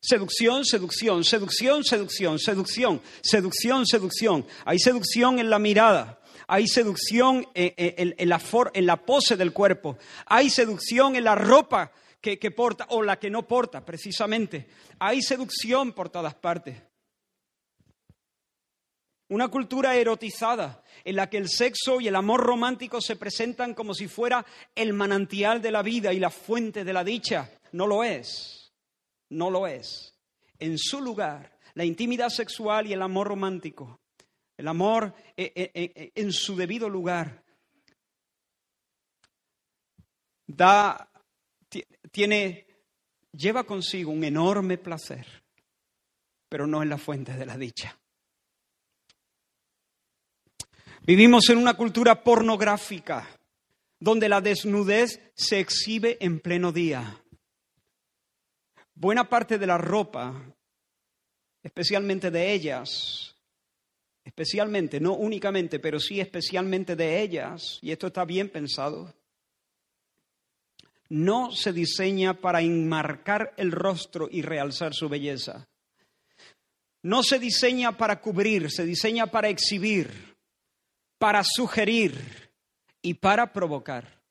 [0.00, 4.46] Seducción, seducción, seducción, seducción, seducción, seducción, seducción.
[4.64, 8.28] Hay seducción en la mirada, hay seducción en,
[8.86, 13.48] la, pose del cuerpo, hay seducción en la ropa que porta o la que no
[13.48, 14.68] porta, precisamente.
[15.00, 16.76] Hay seducción por todas partes.
[19.34, 23.92] Una cultura erotizada en la que el sexo y el amor romántico se presentan como
[23.92, 27.50] si fuera el manantial de la vida y la fuente de la dicha.
[27.72, 28.72] No lo es,
[29.30, 30.16] no lo es.
[30.60, 33.98] En su lugar, la intimidad sexual y el amor romántico,
[34.56, 37.42] el amor eh, eh, eh, en su debido lugar,
[40.46, 41.10] da,
[42.12, 42.68] tiene,
[43.32, 45.26] lleva consigo un enorme placer,
[46.48, 47.98] pero no es la fuente de la dicha.
[51.06, 53.28] Vivimos en una cultura pornográfica
[54.00, 57.22] donde la desnudez se exhibe en pleno día.
[58.94, 60.42] Buena parte de la ropa,
[61.62, 63.36] especialmente de ellas,
[64.24, 69.12] especialmente, no únicamente, pero sí especialmente de ellas, y esto está bien pensado,
[71.10, 75.68] no se diseña para enmarcar el rostro y realzar su belleza.
[77.02, 80.33] No se diseña para cubrir, se diseña para exhibir
[81.18, 82.50] para sugerir
[83.02, 84.22] y para provocar.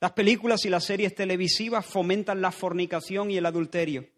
[0.00, 4.08] Las películas y las series televisivas fomentan la fornicación y el adulterio.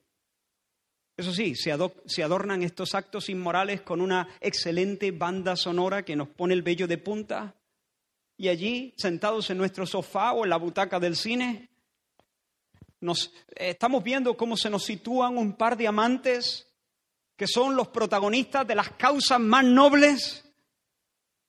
[1.17, 6.55] Eso sí, se, adornan estos actos inmorales con una excelente banda sonora que nos pone
[6.55, 7.55] el vello de punta.
[8.37, 11.69] Y allí, sentados en nuestro sofá o en la butaca del cine,
[13.01, 16.70] nos, estamos viendo cómo se nos sitúan un par de amantes
[17.41, 20.45] que son los protagonistas de las causas más nobles.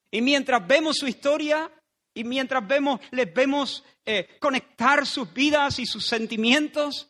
[0.10, 1.70] Y mientras vemos su historia
[2.14, 7.10] y mientras vemos, les vemos eh, conectar sus vidas y sus sentimientos,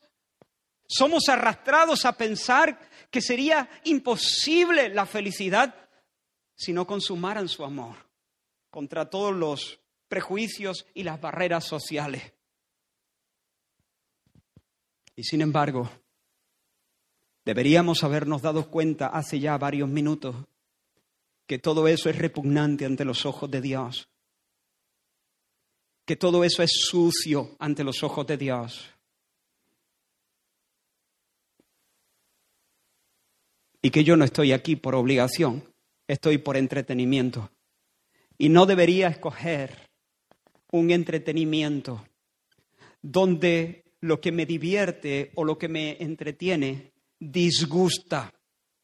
[0.87, 5.75] somos arrastrados a pensar que sería imposible la felicidad
[6.55, 8.09] si no consumaran su amor
[8.71, 12.33] contra todos los prejuicios y las barreras sociales.
[15.15, 15.87] Y sin embargo,
[17.45, 20.35] deberíamos habernos dado cuenta hace ya varios minutos
[21.51, 24.07] que todo eso es repugnante ante los ojos de Dios,
[26.05, 28.89] que todo eso es sucio ante los ojos de Dios.
[33.81, 35.61] Y que yo no estoy aquí por obligación,
[36.07, 37.51] estoy por entretenimiento.
[38.37, 39.89] Y no debería escoger
[40.71, 42.05] un entretenimiento
[43.01, 48.33] donde lo que me divierte o lo que me entretiene disgusta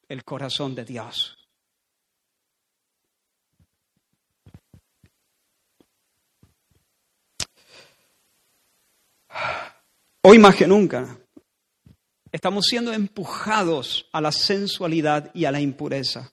[0.07, 1.35] el corazón de Dios.
[10.21, 11.17] Hoy más que nunca
[12.31, 16.31] estamos siendo empujados a la sensualidad y a la impureza.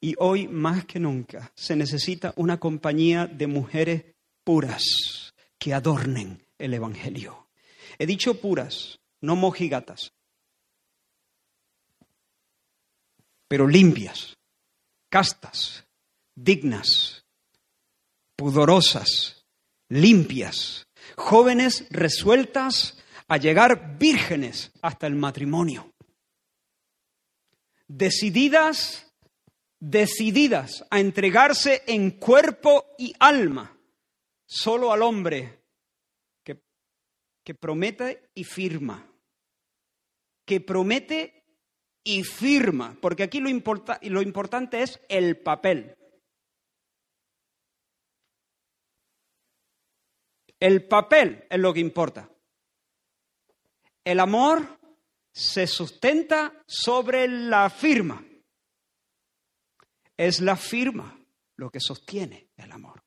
[0.00, 4.04] Y hoy más que nunca se necesita una compañía de mujeres
[4.42, 7.48] puras que adornen el Evangelio.
[7.98, 10.12] He dicho puras, no mojigatas,
[13.52, 14.38] pero limpias,
[15.10, 15.86] castas,
[16.34, 17.26] dignas,
[18.34, 19.44] pudorosas,
[19.90, 20.86] limpias,
[21.16, 22.96] jóvenes resueltas
[23.28, 25.92] a llegar vírgenes hasta el matrimonio,
[27.86, 29.12] decididas,
[29.78, 33.76] decididas a entregarse en cuerpo y alma
[34.46, 35.60] solo al hombre
[36.42, 39.06] que promete y firma.
[40.46, 41.41] Que promete
[42.04, 45.96] y firma, porque aquí lo, lo importante es el papel.
[50.58, 52.30] El papel es lo que importa.
[54.04, 54.78] El amor
[55.32, 58.24] se sustenta sobre la firma.
[60.16, 61.18] Es la firma
[61.56, 63.02] lo que sostiene el amor.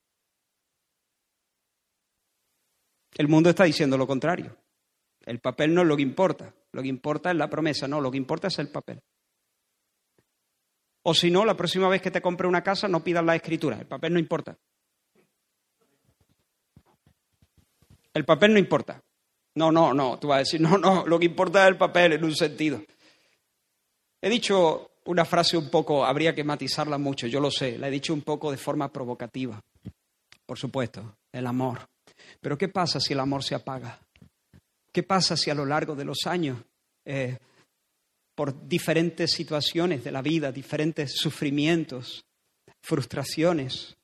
[3.14, 4.58] El mundo está diciendo lo contrario.
[5.22, 6.54] El papel no es lo que importa.
[6.76, 9.02] Lo que importa es la promesa, no, lo que importa es el papel.
[11.04, 13.78] O si no, la próxima vez que te compre una casa no pidas la escritura,
[13.80, 14.58] el papel no importa.
[18.14, 19.02] El papel no importa.
[19.54, 22.12] No, no, no, tú vas a decir, no, no, lo que importa es el papel
[22.12, 22.84] en un sentido.
[24.22, 27.92] He dicho una frase un poco, habría que matizarla mucho, yo lo sé, la he
[27.92, 29.64] dicho un poco de forma provocativa.
[30.46, 31.88] Por supuesto, el amor.
[32.42, 33.98] Pero ¿qué pasa si el amor se apaga?
[34.96, 36.58] ¿Qué pasa si a lo largo de los años,
[37.04, 37.38] eh,
[38.34, 42.24] por diferentes situaciones de la vida, diferentes sufrimientos,
[42.82, 43.98] frustraciones,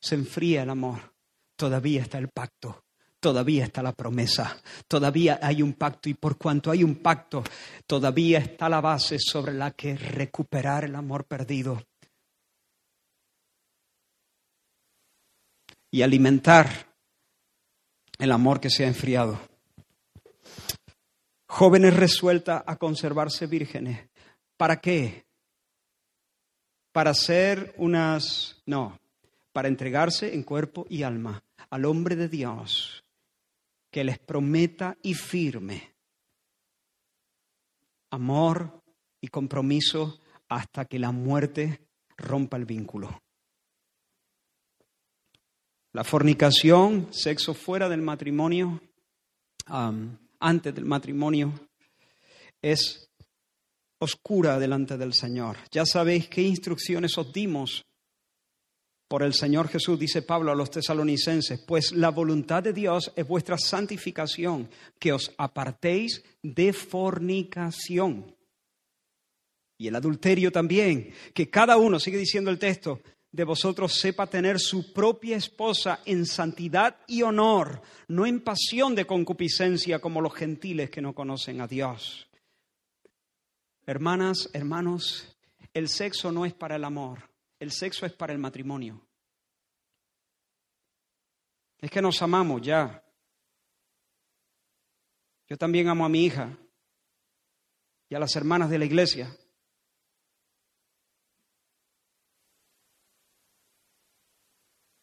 [0.00, 1.12] se enfría el amor?
[1.54, 2.82] Todavía está el pacto,
[3.20, 7.44] todavía está la promesa, todavía hay un pacto y por cuanto hay un pacto,
[7.86, 11.84] todavía está la base sobre la que recuperar el amor perdido
[15.90, 16.96] y alimentar
[18.18, 19.57] el amor que se ha enfriado.
[21.48, 24.08] Jóvenes resueltas a conservarse vírgenes.
[24.56, 25.24] ¿Para qué?
[26.92, 28.62] Para ser unas...
[28.66, 28.98] No,
[29.52, 33.02] para entregarse en cuerpo y alma al hombre de Dios
[33.90, 35.98] que les prometa y firme
[38.10, 38.82] amor
[39.20, 41.80] y compromiso hasta que la muerte
[42.16, 43.20] rompa el vínculo.
[45.92, 48.80] La fornicación, sexo fuera del matrimonio,
[50.40, 51.52] antes del matrimonio,
[52.62, 53.08] es
[53.98, 55.56] oscura delante del Señor.
[55.70, 57.84] Ya sabéis qué instrucciones os dimos
[59.08, 63.26] por el Señor Jesús, dice Pablo a los tesalonicenses, pues la voluntad de Dios es
[63.26, 64.68] vuestra santificación,
[64.98, 68.36] que os apartéis de fornicación.
[69.78, 73.00] Y el adulterio también, que cada uno, sigue diciendo el texto,
[73.30, 79.06] de vosotros sepa tener su propia esposa en santidad y honor, no en pasión de
[79.06, 82.28] concupiscencia como los gentiles que no conocen a Dios.
[83.86, 85.36] Hermanas, hermanos,
[85.74, 89.06] el sexo no es para el amor, el sexo es para el matrimonio.
[91.78, 93.04] Es que nos amamos ya.
[95.48, 96.58] Yo también amo a mi hija
[98.08, 99.34] y a las hermanas de la iglesia.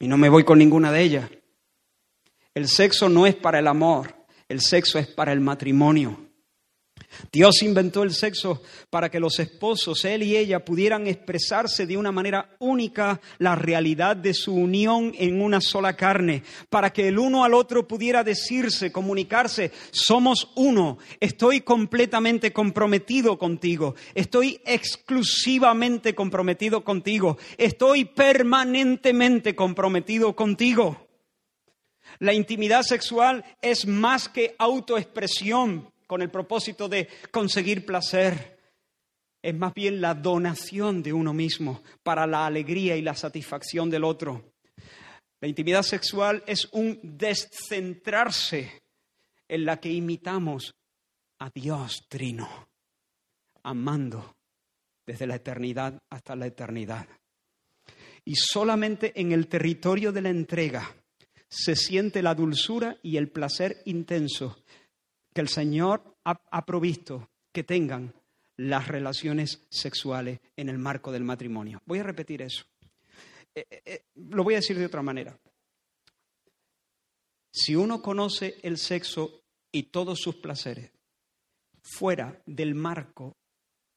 [0.06, 1.32] Y no me voy con ninguna de ellas.
[2.54, 4.14] El sexo no es para el amor,
[4.48, 6.25] el sexo es para el matrimonio.
[7.32, 12.12] Dios inventó el sexo para que los esposos, él y ella, pudieran expresarse de una
[12.12, 17.44] manera única la realidad de su unión en una sola carne, para que el uno
[17.44, 27.38] al otro pudiera decirse, comunicarse, somos uno, estoy completamente comprometido contigo, estoy exclusivamente comprometido contigo,
[27.58, 31.06] estoy permanentemente comprometido contigo.
[32.20, 38.60] La intimidad sexual es más que autoexpresión con el propósito de conseguir placer.
[39.42, 44.04] Es más bien la donación de uno mismo para la alegría y la satisfacción del
[44.04, 44.54] otro.
[45.42, 48.82] La intimidad sexual es un descentrarse
[49.48, 50.74] en la que imitamos
[51.40, 52.68] a Dios Trino,
[53.64, 54.36] amando
[55.06, 57.08] desde la eternidad hasta la eternidad.
[58.24, 60.96] Y solamente en el territorio de la entrega
[61.48, 64.58] se siente la dulzura y el placer intenso
[65.36, 68.14] que el Señor ha, provisto que tengan
[68.56, 71.82] las relaciones sexuales en el marco del matrimonio.
[71.86, 72.64] Voy a repetir eso.
[73.54, 75.38] Eh, eh, eh, lo voy a decir de otra manera.
[77.52, 80.92] Si uno conoce el sexo y todos sus placeres
[81.84, 83.36] fuera del marco,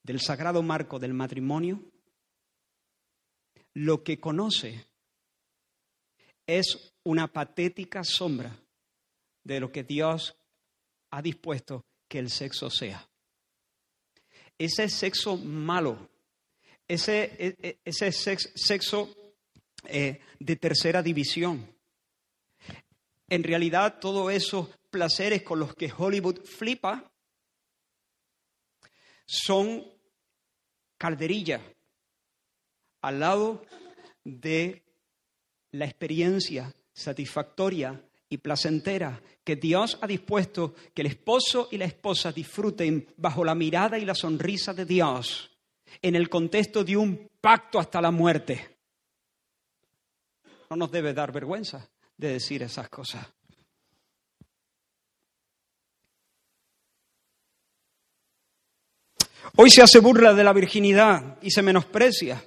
[0.03, 1.81] del sagrado marco del matrimonio,
[3.75, 4.87] lo que conoce
[6.49, 8.61] es una patética sombra
[9.45, 10.35] de lo que Dios
[11.11, 13.09] ha dispuesto que el sexo sea.
[14.57, 16.09] Ese sexo malo,
[16.87, 19.15] ese, e, e, ese sexo
[19.85, 21.67] eh, de tercera división.
[23.29, 27.11] En realidad, todos esos placeres con los que Hollywood flipa
[29.27, 29.85] son
[30.97, 31.61] calderilla
[33.03, 33.65] al lado
[34.25, 34.83] de
[35.73, 42.33] la experiencia satisfactoria y placentera que Dios ha dispuesto que el esposo y la esposa
[42.33, 45.51] disfruten bajo la mirada y la sonrisa de Dios
[46.03, 48.77] en el contexto de un pacto hasta la muerte.
[50.71, 53.27] No nos debe dar vergüenza de decir esas cosas.
[59.57, 62.45] Hoy se hace burla de la virginidad y se menosprecia.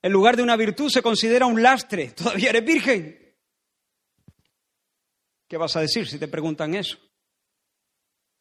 [0.00, 2.08] En lugar de una virtud se considera un lastre.
[2.16, 3.21] Todavía eres virgen.
[5.52, 6.96] ¿Qué vas a decir si te preguntan eso?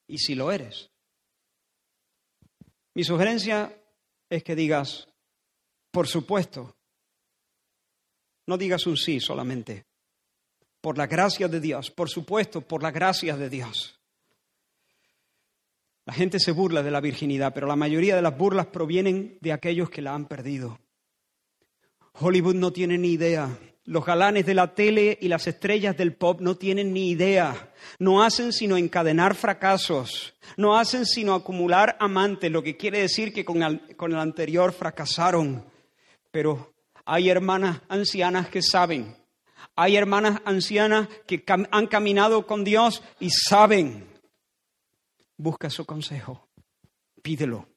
[0.07, 0.89] Y si lo eres.
[2.93, 3.77] Mi sugerencia
[4.29, 5.09] es que digas,
[5.91, 6.73] por supuesto,
[8.47, 9.87] no digas un sí solamente,
[10.79, 13.99] por la gracia de Dios, por supuesto, por la gracia de Dios.
[16.05, 19.51] La gente se burla de la virginidad, pero la mayoría de las burlas provienen de
[19.51, 20.79] aquellos que la han perdido.
[22.13, 23.59] Hollywood no tiene ni idea
[23.91, 27.73] los galanes de la tele y las estrellas del pop no tienen ni idea.
[27.99, 30.33] No hacen sino encadenar fracasos.
[30.55, 34.71] No hacen sino acumular amantes, lo que quiere decir que con el, con el anterior
[34.71, 35.65] fracasaron.
[36.31, 36.73] Pero
[37.03, 39.13] hay hermanas ancianas que saben.
[39.75, 44.07] Hay hermanas ancianas que han caminado con Dios y saben.
[45.35, 46.47] Busca su consejo.
[47.21, 47.67] Pídelo.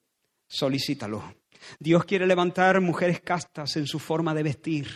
[0.47, 1.35] Solicítalo.
[1.77, 4.87] Dios quiere levantar mujeres castas en su forma de vestir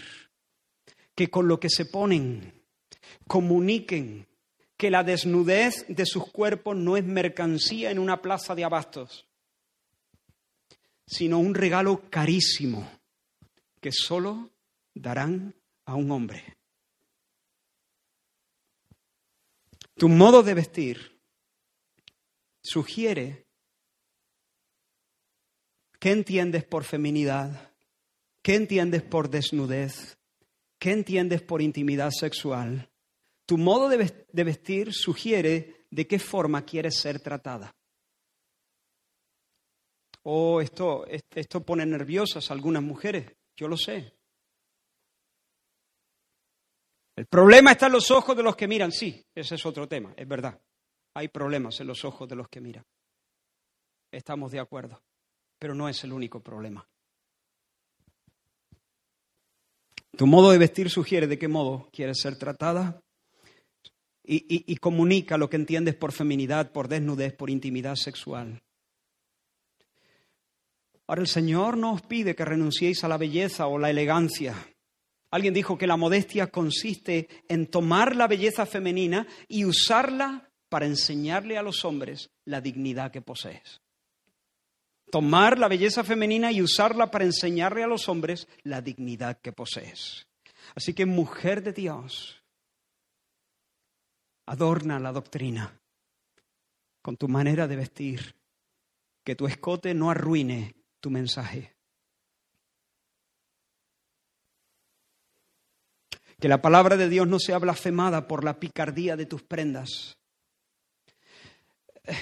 [1.20, 2.64] que con lo que se ponen
[3.28, 4.26] comuniquen
[4.78, 9.28] que la desnudez de sus cuerpos no es mercancía en una plaza de abastos,
[11.06, 12.90] sino un regalo carísimo
[13.82, 14.50] que solo
[14.94, 15.54] darán
[15.84, 16.56] a un hombre.
[19.96, 21.22] Tu modo de vestir
[22.64, 23.46] sugiere
[26.00, 27.74] qué entiendes por feminidad,
[28.42, 30.19] qué entiendes por desnudez,
[30.80, 32.90] ¿Qué entiendes por intimidad sexual?
[33.46, 37.76] Tu modo de vestir sugiere de qué forma quieres ser tratada.
[40.24, 44.14] Oh, esto, esto pone nerviosas a algunas mujeres, yo lo sé.
[47.16, 50.14] El problema está en los ojos de los que miran, sí, ese es otro tema,
[50.16, 50.62] es verdad.
[51.16, 52.86] Hay problemas en los ojos de los que miran.
[54.12, 55.02] Estamos de acuerdo,
[55.58, 56.88] pero no es el único problema.
[60.18, 63.02] Tu modo de vestir sugiere de qué modo quieres ser tratada
[64.24, 68.62] y, comunica lo que entiendes por feminidad, por desnudez, por intimidad sexual.
[71.08, 74.56] Ahora el Señor no os pide que renunciéis a la belleza o la elegancia.
[75.32, 81.58] Alguien dijo que la modestia consiste en tomar la belleza femenina y usarla para enseñarle
[81.58, 83.82] a los hombres la dignidad que posees.
[85.12, 90.28] Tomar la belleza femenina y usarla para enseñarle a los hombres la dignidad que posees.
[90.76, 92.44] Así que mujer de Dios,
[94.46, 95.80] adorna la doctrina
[97.02, 98.36] con tu manera de vestir,
[99.24, 101.76] que tu escote no arruine tu mensaje.
[106.40, 110.19] Que la palabra de Dios no sea blasfemada por la picardía de tus prendas.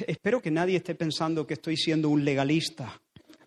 [0.07, 3.01] Espero que nadie esté pensando que estoy siendo un legalista,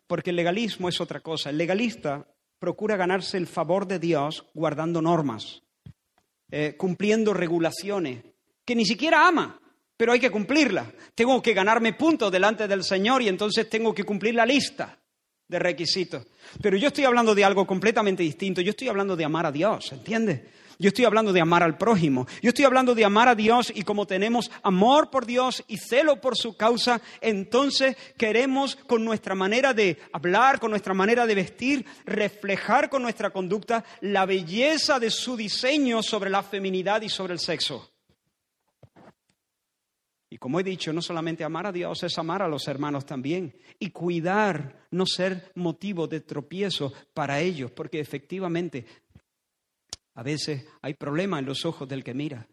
[0.07, 1.51] porque el legalismo es otra cosa.
[1.51, 2.26] El legalista
[2.59, 5.62] procura ganarse el favor de Dios guardando normas,
[6.51, 8.22] eh, cumpliendo regulaciones,
[8.64, 9.61] que ni siquiera ama,
[9.97, 10.89] pero hay que cumplirlas.
[11.14, 14.99] Tengo que ganarme puntos delante del Señor y entonces tengo que cumplir la lista
[15.49, 16.26] de requisitos.
[16.62, 18.61] Pero yo estoy hablando de algo completamente distinto.
[18.61, 20.41] Yo estoy hablando de amar a Dios, ¿entiendes?
[20.81, 22.26] Yo estoy hablando de amar al prójimo.
[22.41, 26.22] Yo estoy hablando de amar a Dios y como tenemos amor por Dios y celo
[26.22, 31.85] por su causa, entonces queremos con nuestra manera de hablar, con nuestra manera de vestir,
[32.07, 37.41] reflejar con nuestra conducta la belleza de su diseño sobre la feminidad y sobre el
[37.41, 37.93] sexo.
[40.31, 43.55] Y como he dicho, no solamente amar a Dios es amar a los hermanos también
[43.78, 48.87] y cuidar, no ser motivo de tropiezo para ellos, porque efectivamente
[50.14, 52.48] a veces hay problema en los ojos del que mira.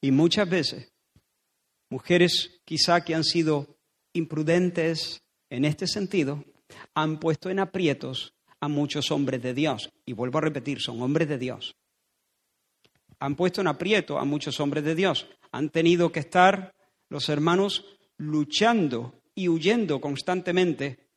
[0.00, 0.92] Y muchas veces,
[1.90, 3.78] mujeres quizá que han sido
[4.12, 6.44] imprudentes en este sentido,
[6.94, 9.90] han puesto en aprietos a muchos hombres de Dios.
[10.04, 11.76] Y vuelvo a repetir, son hombres de Dios.
[13.18, 15.26] Han puesto en aprieto a muchos hombres de Dios.
[15.52, 16.74] Han tenido que estar
[17.08, 17.84] los hermanos
[18.18, 21.08] luchando y huyendo constantemente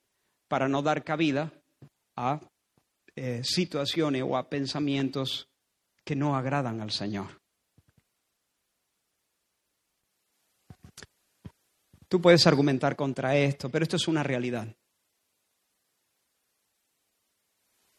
[0.48, 1.52] para no dar cabida
[2.18, 2.40] a
[3.14, 5.48] eh, situaciones o a pensamientos
[6.04, 7.40] que no agradan al Señor.
[12.08, 14.74] Tú puedes argumentar contra esto, pero esto es una realidad.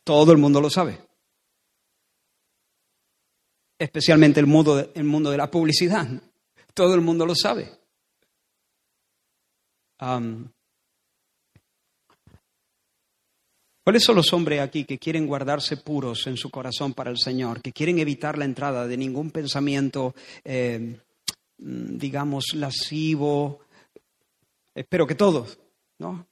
[0.04, 1.00] Todo el mundo lo sabe.
[3.78, 6.08] Especialmente el mundo, el mundo de la publicidad.
[6.74, 7.72] Todo el mundo lo sabe.
[13.84, 17.62] ¿Cuáles son los hombres aquí que quieren guardarse puros en su corazón para el Señor,
[17.62, 20.14] que quieren evitar la entrada de ningún pensamiento,
[20.44, 21.00] eh,
[21.58, 23.62] digamos, lascivo?
[24.76, 25.58] Espero que todos,
[25.98, 26.28] ¿no?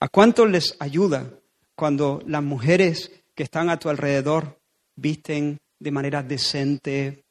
[0.00, 1.30] ¿A cuánto les ayuda
[1.74, 4.58] cuando las mujeres que están a tu alrededor
[4.94, 7.24] visten de manera decente,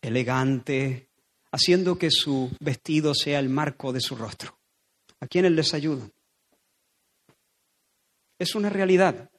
[0.00, 1.08] elegante,
[1.50, 4.56] haciendo que su vestido sea el marco de su rostro?
[5.20, 6.08] ¿A quiénes les ayuda?
[8.42, 9.30] Es una realidad.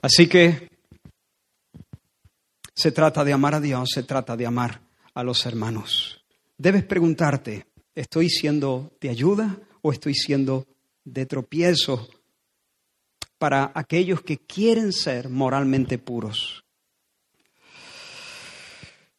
[0.00, 0.68] Así que
[2.72, 4.82] se trata de amar a Dios, se trata de amar
[5.12, 6.24] a los hermanos.
[6.56, 10.68] Debes preguntarte, ¿estoy siendo de ayuda o estoy siendo
[11.02, 12.08] de tropiezo
[13.36, 16.62] para aquellos que quieren ser moralmente puros?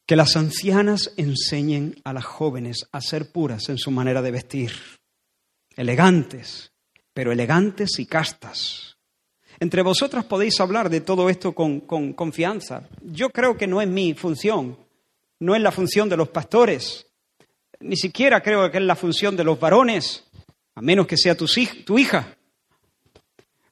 [0.06, 4.72] Que las ancianas enseñen a las jóvenes a ser puras en su manera de vestir
[5.76, 6.72] elegantes,
[7.12, 8.96] pero elegantes y castas.
[9.60, 12.88] Entre vosotras podéis hablar de todo esto con, confianza.
[13.02, 14.78] Yo creo que no es mi función,
[15.38, 17.06] no es la función de los pastores,
[17.80, 20.24] ni siquiera creo que es la función de los varones,
[20.74, 21.46] a menos que sea tu,
[21.98, 22.36] hija.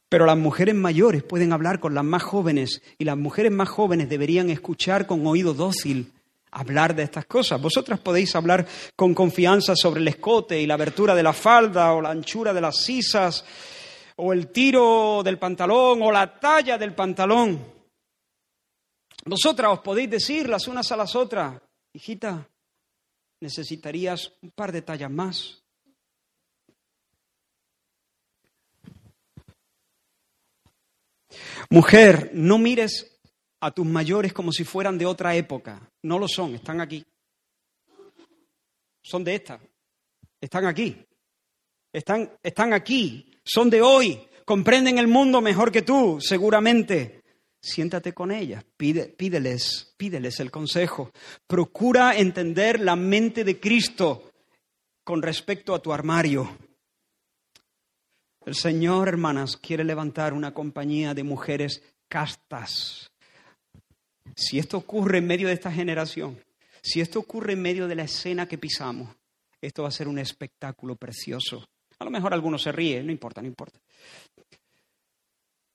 [0.09, 4.09] Pero las mujeres mayores pueden hablar con las más jóvenes y las mujeres más jóvenes
[4.09, 6.13] deberían escuchar con oído dócil
[6.55, 7.61] hablar de estas cosas.
[7.61, 12.01] Vosotras podéis hablar con confianza sobre el escote y la abertura de la falda o
[12.01, 13.45] la anchura de las sisas
[14.17, 17.73] o el tiro del pantalón o la talla del pantalón.
[19.25, 21.61] Vosotras os podéis decir las unas a las otras,
[21.93, 22.47] hijita,
[23.41, 25.61] necesitarías un par de tallas más.
[31.69, 33.14] Mujer, no mires
[33.65, 35.89] a tus mayores como si fueran de otra época.
[36.03, 37.03] No lo son, están aquí.
[39.01, 39.59] Son de esta.
[40.39, 41.03] Están aquí.
[41.91, 43.31] Están, están aquí.
[43.43, 44.21] Son de hoy.
[44.45, 47.23] Comprenden el mundo mejor que tú, seguramente.
[47.59, 51.09] Siéntate con ellas, Pide, pídeles, pídeles el consejo.
[51.47, 54.31] Procura entender la mente de Cristo
[55.03, 56.55] con respecto a tu armario.
[58.45, 63.09] El Señor, hermanas, quiere levantar una compañía de mujeres castas,
[64.35, 66.39] si esto ocurre en medio de esta generación,
[66.81, 69.09] si esto ocurre en medio de la escena que pisamos,
[69.61, 71.67] esto va a ser un espectáculo precioso.
[71.99, 73.79] A lo mejor algunos se ríen, no importa, no importa.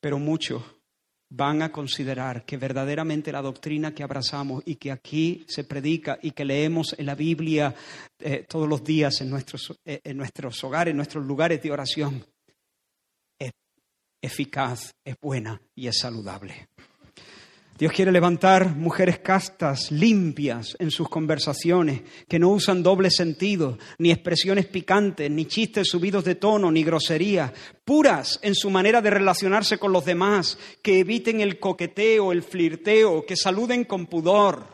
[0.00, 0.62] pero muchos
[1.30, 6.32] van a considerar que verdaderamente la doctrina que abrazamos y que aquí se predica y
[6.32, 7.74] que leemos en la Biblia
[8.18, 12.24] eh, todos los días en nuestros, eh, en nuestros hogares, en nuestros lugares de oración,
[13.38, 13.52] es
[14.20, 16.69] eficaz, es buena y es saludable.
[17.80, 24.10] Dios quiere levantar mujeres castas, limpias en sus conversaciones, que no usan doble sentido, ni
[24.10, 29.78] expresiones picantes, ni chistes subidos de tono, ni grosería, puras en su manera de relacionarse
[29.78, 34.66] con los demás, que eviten el coqueteo, el flirteo, que saluden con pudor.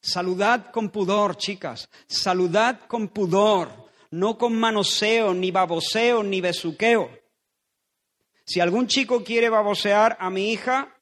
[0.00, 7.10] Saludad con pudor, chicas, saludad con pudor, no con manoseo, ni baboseo, ni besuqueo.
[8.44, 10.95] Si algún chico quiere babosear a mi hija,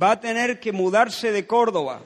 [0.00, 2.02] va a tener que mudarse de Córdoba.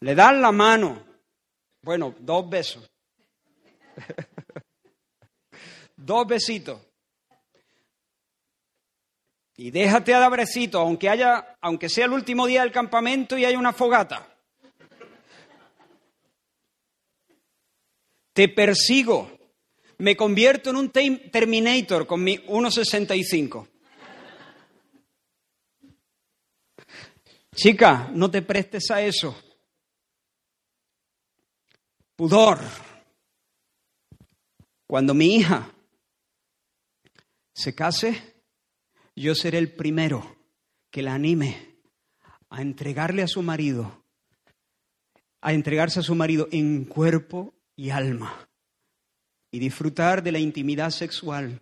[0.00, 1.02] Le dan la mano.
[1.82, 2.90] Bueno, dos besos.
[5.96, 6.80] dos besitos.
[9.56, 13.58] Y déjate a abrecito, aunque haya, aunque sea el último día del campamento y haya
[13.58, 14.28] una fogata.
[18.32, 19.30] Te persigo.
[19.98, 23.68] Me convierto en un Terminator con mi 1.65.
[27.54, 29.36] Chica, no te prestes a eso.
[32.16, 32.58] Pudor.
[34.86, 35.70] Cuando mi hija
[37.54, 38.42] se case,
[39.16, 40.36] yo seré el primero
[40.90, 41.76] que la anime
[42.50, 44.04] a entregarle a su marido,
[45.40, 48.48] a entregarse a su marido en cuerpo y alma
[49.50, 51.60] y disfrutar de la intimidad sexual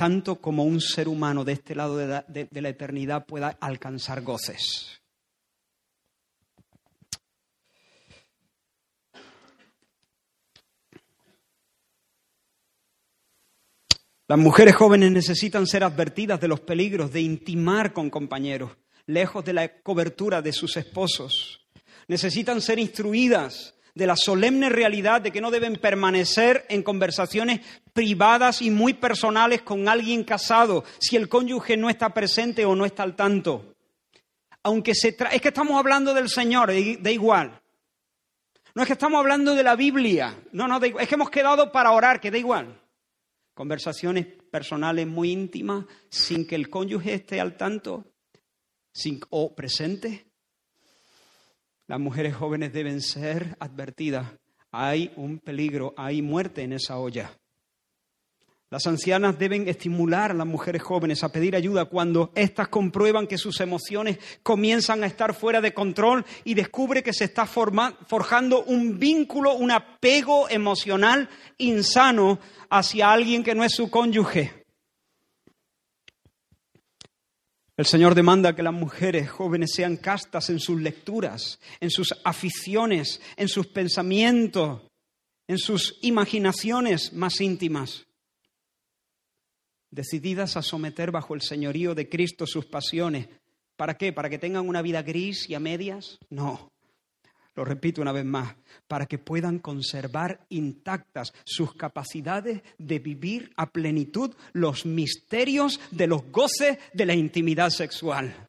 [0.00, 4.98] tanto como un ser humano de este lado de la, eternidad pueda alcanzar goces.
[14.26, 19.52] Las mujeres jóvenes necesitan ser advertidas de los peligros de intimar con compañeros, lejos de
[19.52, 21.68] la cobertura de sus esposos.
[22.08, 27.60] Necesitan ser instruidas de la solemne realidad de que no deben permanecer en conversaciones
[27.92, 32.86] privadas y muy personales con alguien casado si el cónyuge no está presente o no
[32.86, 33.74] está al tanto.
[34.62, 37.60] Aunque se es que estamos hablando del Señor, da igual.
[38.74, 41.90] No es que estamos hablando de la Biblia, no, no, es que hemos quedado para
[41.90, 42.80] orar, que da igual.
[43.52, 48.06] Conversaciones personales muy íntimas sin que el cónyuge esté al tanto
[48.94, 50.29] sin, o presente.
[51.90, 54.24] Las mujeres jóvenes deben ser advertidas.
[54.70, 57.36] Hay un peligro, hay muerte en esa olla.
[58.70, 63.38] Las ancianas deben estimular a las mujeres jóvenes a pedir ayuda cuando éstas comprueban que
[63.38, 68.96] sus emociones comienzan a estar fuera de control y descubre que se está forjando un
[69.00, 71.28] vínculo, un apego emocional
[71.58, 72.38] insano
[72.68, 74.59] hacia alguien que no es su cónyuge.
[77.80, 83.22] El Señor demanda que las mujeres jóvenes sean castas en sus lecturas, en sus aficiones,
[83.38, 84.82] en sus pensamientos,
[85.48, 88.04] en sus imaginaciones más íntimas.
[89.90, 93.30] Decididas a someter bajo el señorío de Cristo sus pasiones.
[93.76, 94.12] ¿Para qué?
[94.12, 96.18] ¿Para que tengan una vida gris y a medias?
[96.28, 96.70] No
[97.60, 98.56] lo repito una vez más,
[98.88, 106.24] para que puedan conservar intactas sus capacidades de vivir a plenitud los misterios de los
[106.32, 108.48] goces de la intimidad sexual,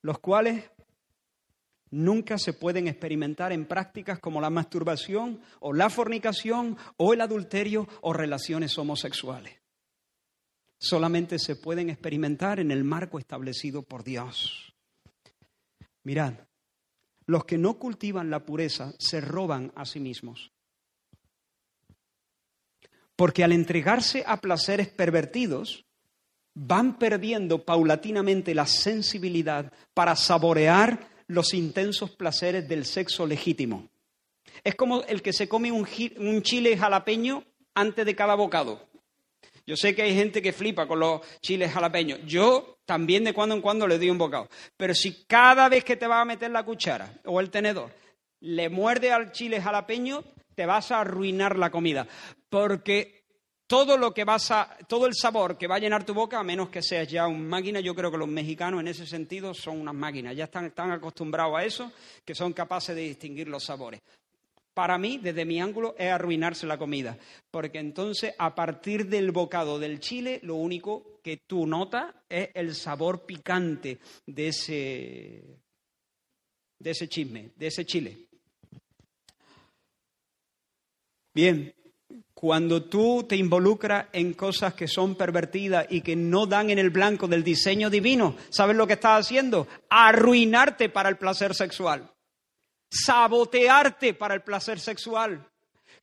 [0.00, 0.64] los cuales
[1.92, 7.86] nunca se pueden experimentar en prácticas como la masturbación o la fornicación o el adulterio
[8.00, 9.60] o relaciones homosexuales.
[10.76, 14.74] Solamente se pueden experimentar en el marco establecido por Dios.
[16.02, 16.34] Mirad,
[17.26, 20.52] los que no cultivan la pureza se roban a sí mismos.
[23.16, 25.84] Porque al entregarse a placeres pervertidos,
[26.54, 33.88] van perdiendo paulatinamente la sensibilidad para saborear los intensos placeres del sexo legítimo.
[34.64, 37.44] Es como el que se come un, chile jalapeño
[37.74, 38.86] antes de cada bocado.
[39.66, 42.20] Yo sé que hay gente que flipa con los chiles jalapeños.
[42.26, 44.48] Yo también de cuando en cuando le doy un bocado.
[44.76, 47.90] Pero si cada vez que te vas a meter la cuchara o el tenedor
[48.40, 52.06] le muerde al chile jalapeño, te vas a arruinar la comida.
[52.48, 53.22] Porque
[53.68, 56.44] todo lo que vas a, todo el sabor que va a llenar tu boca, a
[56.44, 59.80] menos que seas ya un máquina, yo creo que los mexicanos en ese sentido son
[59.80, 61.92] unas máquinas, ya están, están acostumbrados a eso,
[62.24, 64.00] que son capaces de distinguir los sabores
[64.74, 67.18] para mí, desde mi ángulo, es arruinarse la comida.
[67.50, 72.74] Porque entonces, a partir del bocado del chile, lo único que tú notas es el
[72.74, 75.42] sabor picante de ese,
[76.78, 78.28] de ese chisme, de ese chile.
[81.34, 81.72] Bien,
[82.34, 86.90] Cuando tú te involucras en cosas que son pervertidas y que no dan en el
[86.90, 89.68] blanco del diseño divino, ¿sabes lo que estás haciendo?
[89.88, 92.11] Arruinarte para el placer sexual.
[92.92, 95.48] Sabotearte para el placer sexual.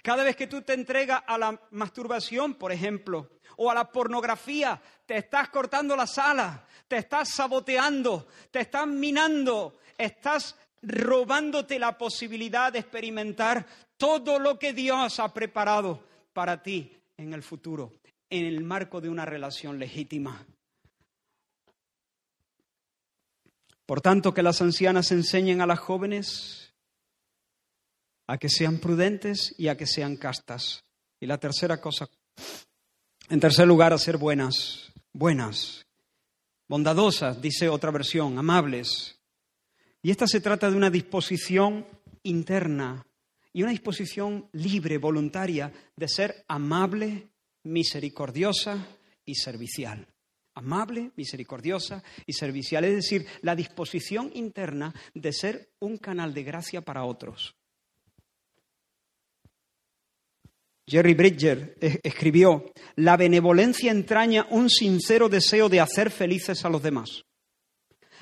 [0.01, 4.81] Cada vez que tú te entregas a la masturbación, por ejemplo, o a la pornografía,
[5.05, 12.71] te estás cortando las alas, te estás saboteando, te estás minando, estás robándote la posibilidad
[12.71, 13.65] de experimentar
[13.97, 17.93] todo lo que Dios ha preparado para ti en el futuro,
[18.29, 20.45] en el marco de una relación legítima.
[23.85, 26.68] Por tanto, que las ancianas enseñen a las jóvenes
[28.30, 30.84] a que sean prudentes y a que sean castas.
[31.19, 32.07] Y la tercera cosa,
[33.27, 35.88] en tercer lugar, a ser buenas, buenas,
[36.67, 39.19] bondadosas, dice otra versión, amables.
[40.03, 41.88] Y esta se trata de una disposición
[42.21, 43.03] interna
[43.51, 47.32] y una disposición libre, voluntaria, de ser amable,
[47.63, 48.86] misericordiosa
[49.25, 50.07] y servicial.
[50.53, 52.86] Amable, misericordiosa y servicial.
[52.86, 57.55] Es decir, la disposición interna de ser un canal de gracia para otros.
[60.89, 67.23] Jerry Bridger escribió, la benevolencia entraña un sincero deseo de hacer felices a los demás.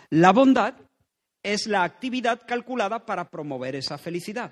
[0.10, 0.74] La bondad
[1.42, 4.52] es la actividad calculada para promover esa felicidad.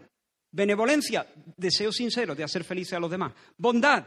[0.51, 3.33] Benevolencia, deseo sincero de hacer felices a los demás.
[3.57, 4.05] Bondad,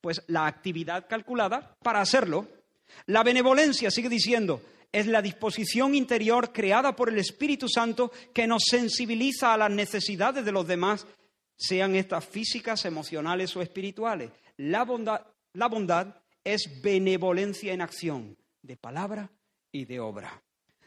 [0.00, 2.48] pues la actividad calculada para hacerlo.
[3.06, 8.64] La benevolencia, sigue diciendo, es la disposición interior creada por el Espíritu Santo que nos
[8.68, 11.06] sensibiliza a las necesidades de los demás,
[11.66, 14.30] sean estas físicas, emocionales o espirituales.
[14.56, 19.30] La bondad, la bondad es benevolencia en acción, de palabra
[19.72, 20.42] y de obra.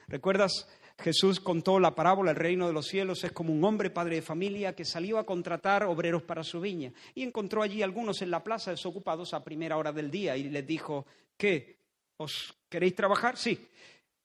[0.08, 0.68] ¿Recuerdas
[1.00, 4.22] Jesús contó la parábola, el reino de los cielos es como un hombre padre de
[4.22, 8.44] familia que salió a contratar obreros para su viña y encontró allí algunos en la
[8.44, 11.06] plaza desocupados a primera hora del día y les dijo,
[11.38, 11.78] ¿qué?
[12.18, 13.38] ¿Os queréis trabajar?
[13.38, 13.68] Sí,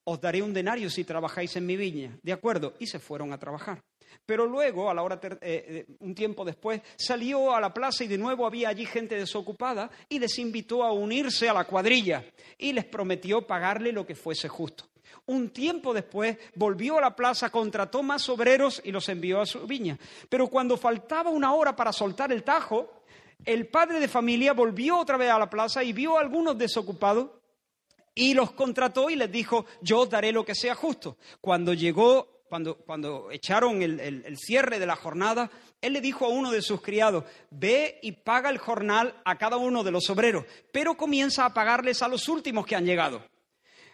[0.05, 2.17] os daré un denario si trabajáis en mi viña.
[2.23, 3.83] De acuerdo, y se fueron a trabajar.
[4.25, 8.07] Pero luego, a la hora eh, eh, un tiempo después, salió a la plaza y
[8.07, 12.23] de nuevo había allí gente desocupada y les invitó a unirse a la cuadrilla
[12.57, 14.85] y les prometió pagarle lo que fuese justo.
[15.25, 19.65] Un tiempo después volvió a la plaza, contrató más obreros y los envió a su
[19.65, 19.97] viña.
[20.27, 23.03] Pero cuando faltaba una hora para soltar el tajo,
[23.45, 27.29] el padre de familia volvió otra vez a la plaza y vio a algunos desocupados
[28.15, 31.17] y los contrató y les dijo, yo daré lo que sea justo.
[31.41, 32.42] Cuando llegó,
[32.85, 35.49] cuando, echaron el, el cierre de la jornada,
[35.81, 39.57] él le dijo a uno de sus criados, ve y paga el jornal a cada
[39.57, 43.21] uno de los obreros, pero comienza a pagarles a los últimos que han llegado.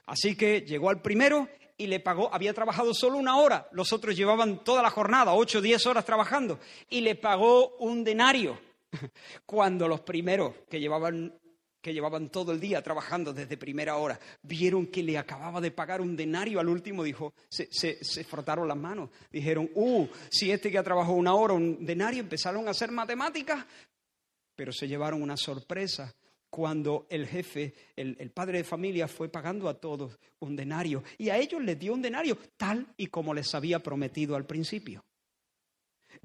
[0.05, 1.47] Así que llegó al primero
[1.77, 5.59] y le pagó, había trabajado solo una hora, los otros llevaban toda la jornada, ocho
[5.59, 8.59] o diez horas trabajando, y le pagó un denario.
[9.45, 11.33] Cuando los primeros que llevaban,
[11.81, 16.01] que llevaban todo el día trabajando desde primera hora vieron que le acababa de pagar
[16.01, 20.77] un denario al último, dijo, se, se frotaron las manos, dijeron, uh, si este que
[20.77, 23.65] ha trabajado una hora, un denario, empezaron a hacer matemáticas,
[24.55, 26.13] pero se llevaron una sorpresa
[26.49, 31.37] cuando el jefe, el, padre de familia, fue pagando a todos un denario y a
[31.37, 35.05] ellos les dio un denario tal y como les había prometido al principio.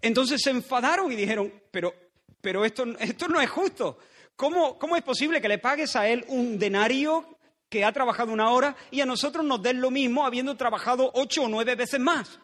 [0.01, 1.95] Entonces se enfadaron y dijeron, pero,
[2.41, 3.99] pero esto, esto no es justo.
[4.37, 8.51] ¿Cómo, ¿Cómo es posible que le pagues a él un denario que ha trabajado una
[8.51, 12.41] hora y a nosotros nos den lo mismo habiendo trabajado ocho o nueve veces más?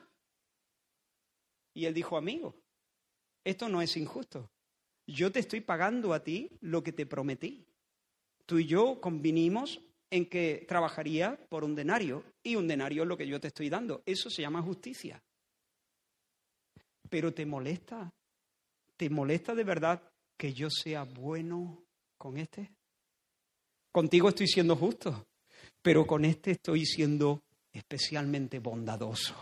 [1.74, 2.54] Y él dijo, amigo,
[3.44, 4.50] esto no es injusto.
[5.06, 7.66] Yo te estoy pagando a ti lo que te prometí
[8.50, 9.80] tú y yo convinimos
[10.10, 13.70] en que trabajaría por un denario y un denario es lo que yo te estoy
[13.70, 14.02] dando.
[14.04, 15.22] Eso se llama justicia.
[17.08, 18.12] Pero te molesta,
[18.96, 20.02] te molesta de verdad
[20.40, 21.84] que yo sea bueno
[22.16, 22.72] con este.
[23.92, 25.26] Contigo estoy siendo justo,
[25.82, 29.34] pero con este estoy siendo especialmente bondadoso.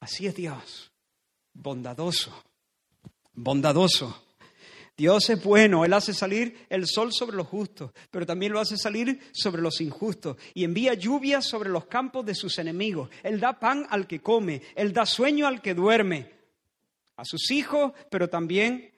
[0.00, 0.90] Así es Dios,
[1.52, 2.32] bondadoso,
[3.34, 4.24] bondadoso.
[4.96, 8.78] Dios es bueno, Él hace salir el sol sobre los justos, pero también lo hace
[8.78, 13.10] salir sobre los injustos y envía lluvia sobre los campos de sus enemigos.
[13.22, 16.32] Él da pan al que come, Él da sueño al que duerme,
[17.16, 18.93] a sus hijos, pero también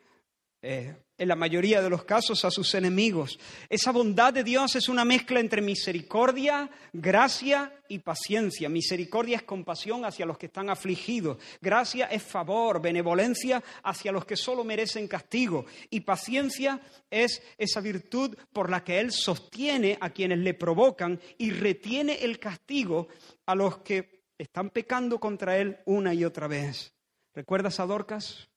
[0.68, 3.38] eh, en la mayoría de los casos a sus enemigos.
[3.68, 8.68] Esa bondad de Dios es una mezcla entre misericordia, gracia y paciencia.
[8.68, 11.38] Misericordia es compasión hacia los que están afligidos.
[11.60, 15.66] Gracia es favor, benevolencia hacia los que solo merecen castigo.
[15.88, 21.52] Y paciencia es esa virtud por la que Él sostiene a quienes le provocan y
[21.52, 23.06] retiene el castigo
[23.46, 26.92] a los que están pecando contra Él una y otra vez.
[27.32, 28.48] ¿Recuerdas a Dorcas?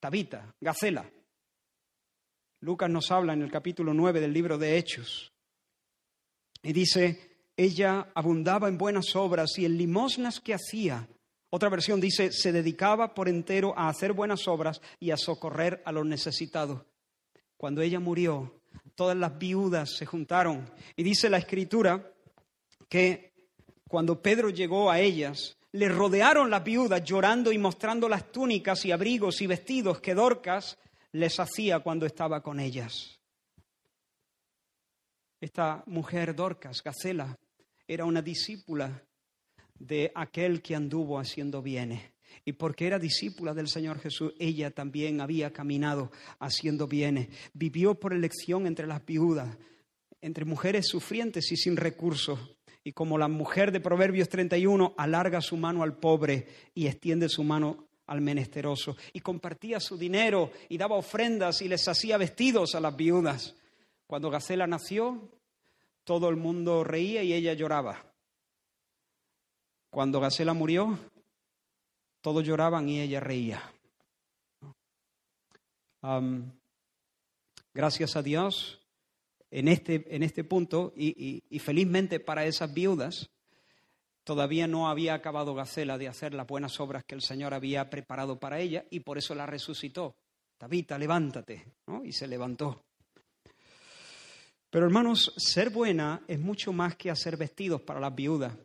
[0.00, 1.08] Tabita, Gacela
[2.62, 5.32] Lucas nos habla en el capítulo 9 del libro de Hechos.
[6.62, 11.08] Y dice, ella abundaba en buenas obras y en limosnas que hacía.
[11.48, 15.92] Otra versión dice, se dedicaba por entero a hacer buenas obras y a socorrer a
[15.92, 16.82] los necesitados.
[17.56, 18.60] Cuando ella murió,
[18.94, 20.70] todas las viudas se juntaron.
[20.96, 22.12] Y dice la escritura
[22.90, 23.32] que
[23.88, 28.92] cuando Pedro llegó a ellas, le rodearon las viudas llorando y mostrando las túnicas y
[28.92, 30.78] abrigos y vestidos que Dorcas
[31.12, 33.20] les hacía cuando estaba con ellas.
[35.40, 37.38] Esta mujer Dorcas, Gacela,
[37.86, 39.02] era una discípula
[39.78, 42.02] de aquel que anduvo haciendo bienes.
[42.44, 47.28] Y porque era discípula del Señor Jesús, ella también había caminado haciendo bienes.
[47.52, 49.56] Vivió por elección entre las viudas,
[50.20, 52.38] entre mujeres sufrientes y sin recursos.
[52.90, 57.44] Y como la mujer de Proverbios 31 alarga su mano al pobre y extiende su
[57.44, 58.96] mano al menesteroso.
[59.12, 63.54] Y compartía su dinero y daba ofrendas y les hacía vestidos a las viudas.
[64.08, 65.20] Cuando Gacela nació,
[66.02, 68.04] todo el mundo reía y ella lloraba.
[69.88, 70.98] Cuando Gacela murió,
[72.20, 73.72] todos lloraban y ella reía.
[77.72, 78.79] gracias a Dios,
[79.50, 83.30] en este, en este punto, y, felizmente para esas viudas,
[84.24, 88.38] todavía no había acabado Gacela de hacer las buenas obras que el Señor había preparado
[88.38, 90.14] para ella, y por eso la resucitó.
[90.56, 91.64] Tabita, levántate.
[92.04, 92.84] Y se levantó.
[94.70, 98.56] Pero hermanos, ser buena es mucho más que hacer vestidos para las viudas.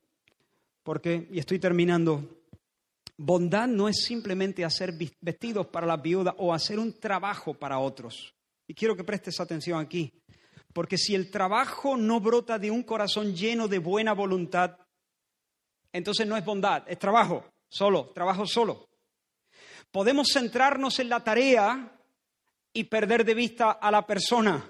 [0.84, 2.44] Porque, y estoy terminando,
[3.18, 8.36] Bondad no es simplemente hacer vestidos para las viudas o hacer un trabajo para otros.
[8.68, 10.14] Y quiero que prestes atención aquí,
[10.76, 14.78] porque si el trabajo no brota de un corazón lleno de buena voluntad,
[15.94, 18.90] entonces no es bondad, es trabajo, solo, trabajo solo.
[19.90, 21.98] Podemos centrarnos en la tarea
[22.74, 24.70] y perder de vista a la persona.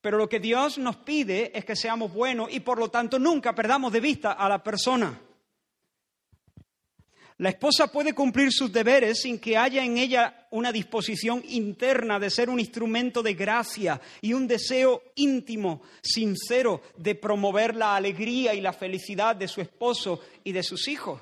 [0.00, 3.56] Pero lo que Dios nos pide es que seamos buenos y por lo tanto nunca
[3.56, 5.20] perdamos de vista a la persona.
[7.42, 12.30] La esposa puede cumplir sus deberes sin que haya en ella una disposición interna de
[12.30, 18.60] ser un instrumento de gracia y un deseo íntimo, sincero, de promover la alegría y
[18.60, 21.20] la felicidad de su esposo y de sus hijos.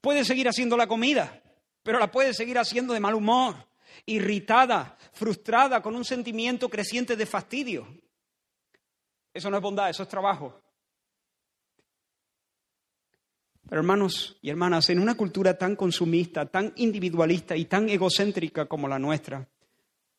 [0.00, 1.42] Puede seguir haciendo la comida,
[1.82, 3.56] pero la puede seguir haciendo de mal humor,
[4.06, 7.88] irritada, frustrada, con un sentimiento creciente de fastidio.
[9.32, 10.60] Eso no es bondad, eso es trabajo.
[13.68, 18.88] Pero hermanos y hermanas, en una cultura tan consumista, tan individualista y tan egocéntrica como
[18.88, 19.48] la nuestra,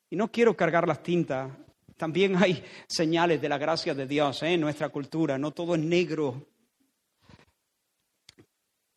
[0.09, 1.51] y no quiero cargar las tintas,
[1.97, 4.53] también hay señales de la gracia de Dios ¿eh?
[4.53, 6.47] en nuestra cultura, no todo es negro.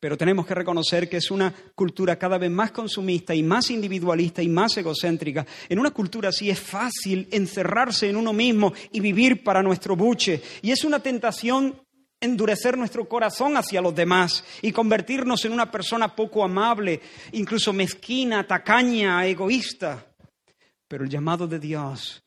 [0.01, 4.42] Pero tenemos que reconocer que es una cultura cada vez más consumista y más individualista
[4.42, 5.44] y más egocéntrica.
[5.68, 10.40] En una cultura así es fácil encerrarse en uno mismo y vivir para nuestro buche.
[10.62, 11.80] Y es una tentación
[12.20, 17.00] endurecer nuestro corazón hacia los demás y convertirnos en una persona poco amable,
[17.32, 20.06] incluso mezquina, tacaña, egoísta.
[20.86, 22.22] Pero el llamado de Dios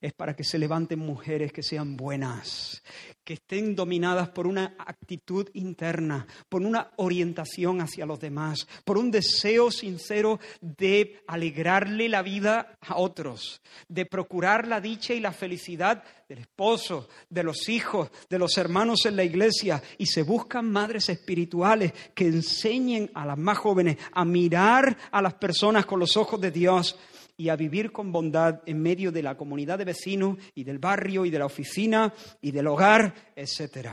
[0.00, 2.82] es para que se levanten mujeres que sean buenas,
[3.24, 9.10] que estén dominadas por una actitud interna, por una orientación hacia los demás, por un
[9.10, 16.04] deseo sincero de alegrarle la vida a otros, de procurar la dicha y la felicidad
[16.28, 19.82] del esposo, de los hijos, de los hermanos en la iglesia.
[19.96, 25.34] Y se buscan madres espirituales que enseñen a las más jóvenes a mirar a las
[25.34, 26.98] personas con los ojos de Dios
[27.36, 31.26] y a vivir con bondad en medio de la comunidad de vecinos y del barrio
[31.26, 33.90] y de la oficina y del hogar, etc.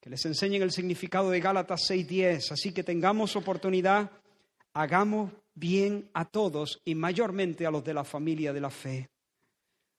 [0.00, 4.10] Que les enseñen el significado de Gálatas 6:10, así que tengamos oportunidad,
[4.74, 9.10] hagamos bien a todos y mayormente a los de la familia de la fe.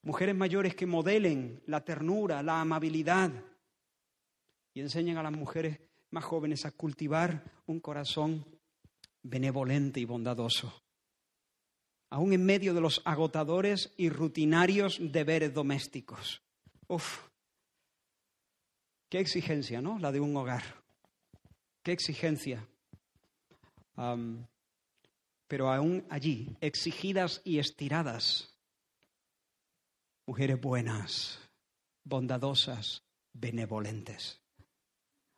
[0.04, 3.32] Mujeres mayores que modelen la ternura, la amabilidad
[4.74, 5.80] y enseñen a las mujeres
[6.10, 8.46] más jóvenes a cultivar un corazón
[9.22, 10.82] benevolente y bondadoso
[12.12, 16.42] aún en medio de los agotadores y rutinarios deberes domésticos.
[16.88, 17.20] Uf,
[19.10, 19.98] qué exigencia, ¿no?
[19.98, 20.64] La de un hogar.
[21.82, 22.68] Qué exigencia.
[25.48, 28.56] pero aún allí, exigidas y estiradas,
[30.26, 31.40] mujeres buenas,
[32.04, 33.04] bondadosas,
[33.34, 34.40] benevolentes.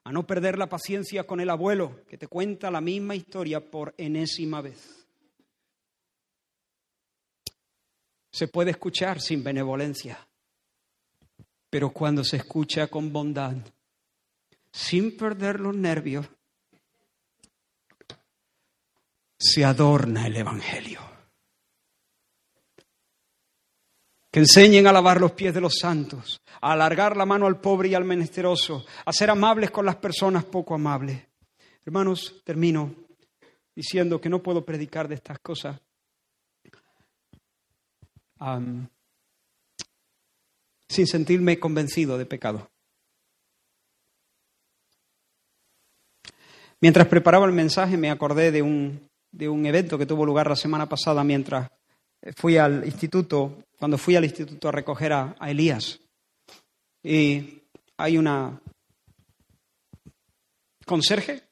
[0.04, 3.94] A no perder la paciencia con el abuelo, que te cuenta la misma historia por
[3.98, 5.03] enésima vez
[8.34, 10.18] se puede escuchar sin benevolencia,
[11.70, 13.56] pero cuando se escucha con bondad,
[14.72, 16.26] sin perder los nervios,
[19.38, 21.14] se adorna el Evangelio.
[24.32, 27.90] que enseñen a lavar los pies de los santos, a alargar la mano al pobre
[27.90, 31.22] y al menesteroso, a ser amables con las personas poco amables.
[31.86, 32.96] Hermanos, termino
[33.76, 35.80] diciendo que no puedo predicar de estas cosas
[40.88, 42.70] sin sentirme convencido de pecado.
[46.82, 50.56] Mientras preparaba el mensaje me acordé de un, de un evento que tuvo lugar la
[50.56, 51.70] semana pasada mientras
[52.36, 56.00] fui al instituto, cuando fui al instituto a recoger a, Elías.
[57.04, 57.62] Y
[57.98, 58.62] hay una
[60.86, 61.44] conserje,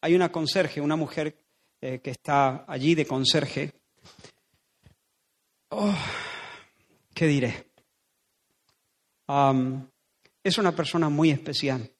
[0.00, 1.34] hay una conserje, una mujer
[1.80, 3.72] eh, que está allí de conserje.
[5.70, 5.94] Oh,
[7.14, 7.66] ¿Qué diré?
[10.42, 11.90] es una persona muy especial.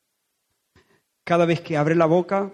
[1.22, 2.50] Cada vez que abre la boca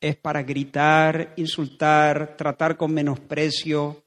[0.00, 4.04] es para gritar, insultar, tratar con menosprecio,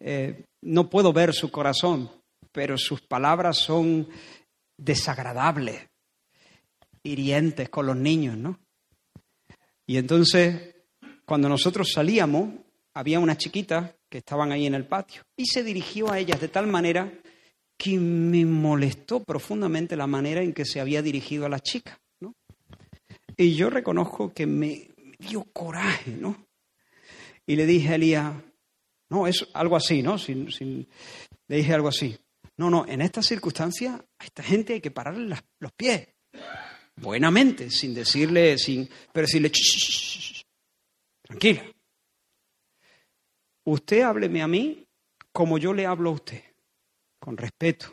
[0.00, 2.10] eh, no puedo ver su corazón,
[2.52, 4.08] pero sus palabras son
[4.78, 5.86] desagradables,
[7.02, 8.58] hirientes con los niños, ¿no?
[9.86, 10.76] Y entonces,
[11.26, 12.54] cuando nosotros salíamos,
[12.98, 16.48] había unas chiquitas que estaban ahí en el patio y se dirigió a ellas de
[16.48, 17.12] tal manera
[17.76, 22.34] que me molestó profundamente la manera en que se había dirigido a las chicas, ¿no?
[23.36, 26.44] Y yo reconozco que me dio coraje, ¿no?
[27.46, 28.32] Y le dije a Elías,
[29.10, 30.18] no, es algo así, ¿no?
[30.18, 30.48] Sin,
[31.46, 32.18] le dije algo así.
[32.56, 36.08] No, no, en estas circunstancias a esta gente hay que pararle los pies.
[36.96, 39.52] Buenamente, sin decirle, sin, pero decirle,
[41.22, 41.77] tranquila.
[43.68, 44.86] Usted hábleme a mí
[45.30, 46.42] como yo le hablo a usted,
[47.20, 47.92] con respeto.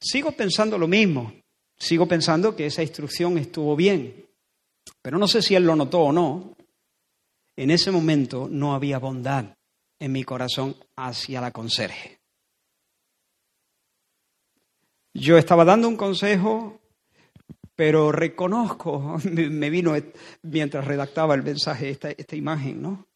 [0.00, 1.34] Sigo pensando lo mismo,
[1.76, 4.26] sigo pensando que esa instrucción estuvo bien,
[5.02, 6.56] pero no sé si él lo notó o no.
[7.56, 9.54] En ese momento no había bondad
[10.00, 12.20] en mi corazón hacia la conserje.
[15.12, 16.80] Yo estaba dando un consejo,
[17.76, 19.92] pero reconozco, me vino
[20.40, 23.06] mientras redactaba el mensaje esta, esta imagen, ¿no?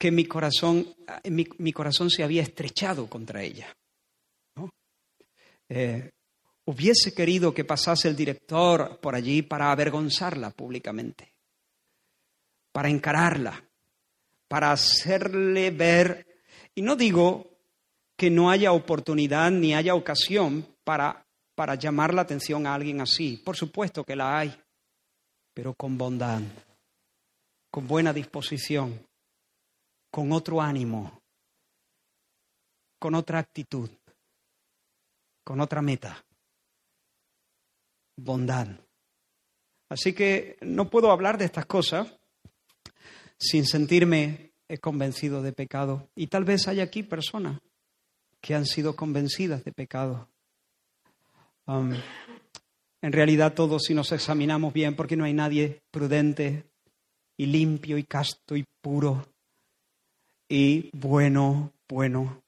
[0.00, 0.94] Que mi corazón,
[1.24, 3.76] mi, mi, corazón se había estrechado contra ella.
[5.68, 6.08] Eh,
[6.64, 11.34] hubiese querido que pasase el director por allí para avergonzarla públicamente,
[12.72, 13.62] para encararla,
[14.48, 16.26] para hacerle ver,
[16.74, 17.58] y no digo
[18.16, 23.36] que no haya oportunidad ni haya ocasión para, para llamar la atención a alguien así.
[23.44, 24.58] Por supuesto que la hay,
[25.52, 26.40] pero con bondad,
[27.70, 29.09] con buena disposición,
[30.10, 31.22] con otro ánimo,
[32.98, 33.90] con otra actitud,
[35.44, 36.24] con otra meta.
[38.16, 38.68] Bondad.
[39.88, 42.16] Así que no puedo hablar de estas cosas
[43.38, 46.08] sin sentirme convencido de pecado.
[46.14, 47.60] Y tal vez haya aquí personas
[48.40, 50.28] que han sido convencidas de pecado.
[51.66, 56.64] En realidad todos si nos examinamos bien, porque no hay nadie prudente
[57.36, 59.26] y limpio y casto y puro
[60.50, 62.42] y bueno, bueno,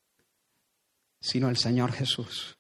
[1.20, 2.58] sino el Señor Jesús.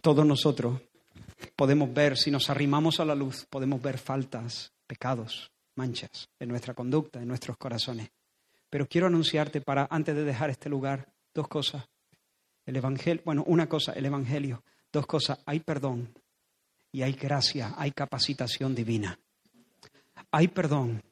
[0.00, 0.80] Todos nosotros
[1.56, 6.74] podemos ver, si nos arrimamos a la luz, podemos ver faltas, pecados, manchas en nuestra
[6.74, 8.10] conducta, en nuestros corazones.
[8.70, 11.84] Pero quiero anunciarte para, antes de dejar este lugar, dos cosas.
[12.64, 14.62] El Evangelio, bueno, una cosa, el Evangelio.
[14.92, 16.14] Dos cosas, hay perdón
[16.92, 19.18] y hay gracia, hay capacitación divina.
[20.30, 21.02] Hay perdón,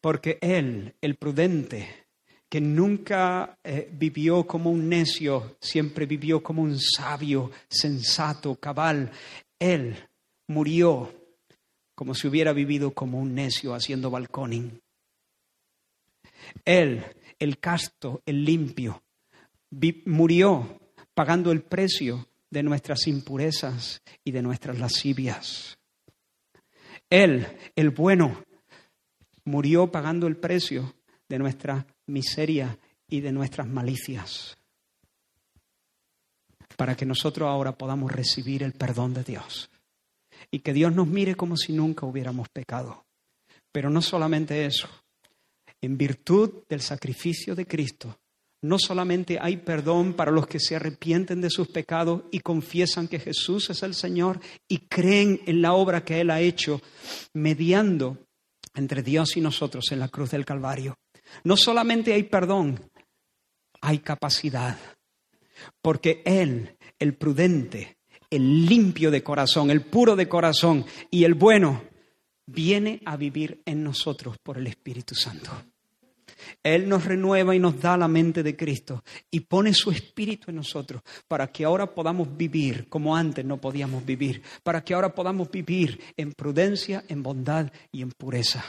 [0.00, 2.06] porque Él, el prudente,
[2.48, 9.10] que nunca eh, vivió como un necio, siempre vivió como un sabio, sensato, cabal,
[9.58, 9.96] Él
[10.48, 11.12] murió
[11.94, 14.80] como si hubiera vivido como un necio haciendo balconing.
[16.64, 17.04] Él,
[17.38, 19.02] el casto, el limpio,
[20.04, 20.80] murió
[21.14, 25.78] pagando el precio de nuestras impurezas y de nuestras lascivias.
[27.08, 28.44] Él, el bueno,
[29.46, 30.94] murió pagando el precio
[31.28, 32.78] de nuestra miseria
[33.08, 34.58] y de nuestras malicias,
[36.76, 39.70] para que nosotros ahora podamos recibir el perdón de Dios
[40.50, 43.04] y que Dios nos mire como si nunca hubiéramos pecado.
[43.72, 44.88] Pero no solamente eso,
[45.80, 48.18] en virtud del sacrificio de Cristo,
[48.62, 53.20] no solamente hay perdón para los que se arrepienten de sus pecados y confiesan que
[53.20, 56.80] Jesús es el Señor y creen en la obra que Él ha hecho,
[57.32, 58.25] mediando
[58.76, 60.98] entre Dios y nosotros en la cruz del Calvario.
[61.44, 62.90] No solamente hay perdón,
[63.80, 64.78] hay capacidad,
[65.82, 67.98] porque Él, el prudente,
[68.30, 71.82] el limpio de corazón, el puro de corazón y el bueno,
[72.46, 75.50] viene a vivir en nosotros por el Espíritu Santo.
[76.66, 80.56] Él nos renueva y nos da la mente de Cristo y pone su espíritu en
[80.56, 85.48] nosotros para que ahora podamos vivir como antes no podíamos vivir, para que ahora podamos
[85.48, 88.64] vivir en prudencia, en bondad y en pureza.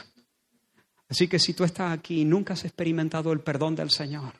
[1.08, 4.32] Así que si tú estás aquí y nunca has experimentado el perdón del Señor,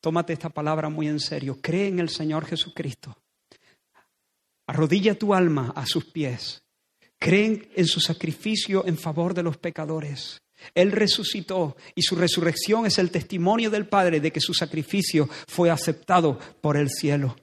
[0.00, 1.58] tómate esta palabra muy en serio.
[1.60, 3.16] Cree en el Señor Jesucristo.
[4.68, 6.62] Arrodilla tu alma a sus pies.
[7.18, 10.40] Cree en su sacrificio en favor de los pecadores.
[10.74, 15.70] Él resucitó y su resurrección es el testimonio del Padre de que su sacrificio fue
[15.70, 17.36] aceptado por el cielo.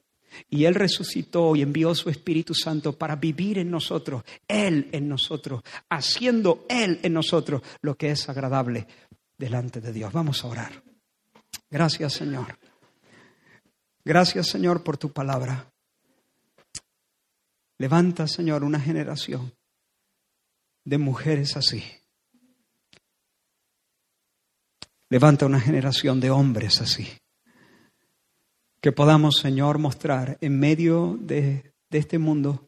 [0.50, 5.62] Y Él resucitó y envió su Espíritu Santo para vivir en nosotros, Él en nosotros,
[5.90, 8.88] haciendo Él en nosotros lo que es agradable
[9.38, 10.14] delante de Dios.
[10.14, 10.84] Vamos a orar.
[11.70, 12.58] Gracias Señor.
[14.06, 15.72] Gracias Señor por tu palabra.
[17.78, 19.54] Levanta Señor una generación
[20.84, 21.84] de mujeres así.
[25.10, 27.08] Levanta una generación de hombres así
[28.82, 32.68] que podamos, Señor, mostrar en medio de, este mundo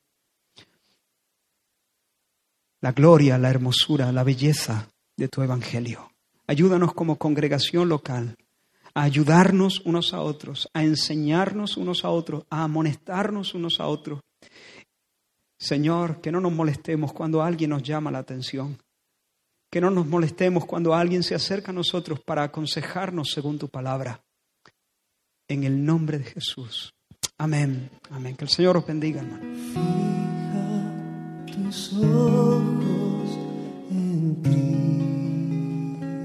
[2.81, 6.11] la gloria, la hermosura, la belleza de tu Evangelio.
[6.47, 8.35] Ayúdanos como congregación local
[8.93, 14.21] a ayudarnos unos a otros, a enseñarnos unos a otros, a amonestarnos unos a otros.
[15.57, 18.77] Señor, que no nos molestemos cuando alguien nos llama la atención,
[19.69, 24.23] que no nos molestemos cuando alguien se acerca a nosotros para aconsejarnos según tu palabra
[25.47, 26.93] en el nombre de Jesús.
[27.37, 27.89] Amén.
[28.11, 28.35] Amén.
[28.35, 29.43] Que el Señor os bendiga, hermano.
[29.73, 33.29] Fija tus ojos
[33.91, 34.35] en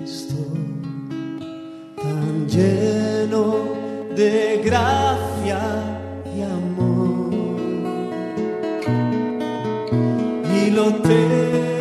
[0.00, 0.34] Cristo,
[1.96, 5.60] tan lleno de gracia
[6.36, 7.34] y amor.
[10.56, 11.73] Y lo te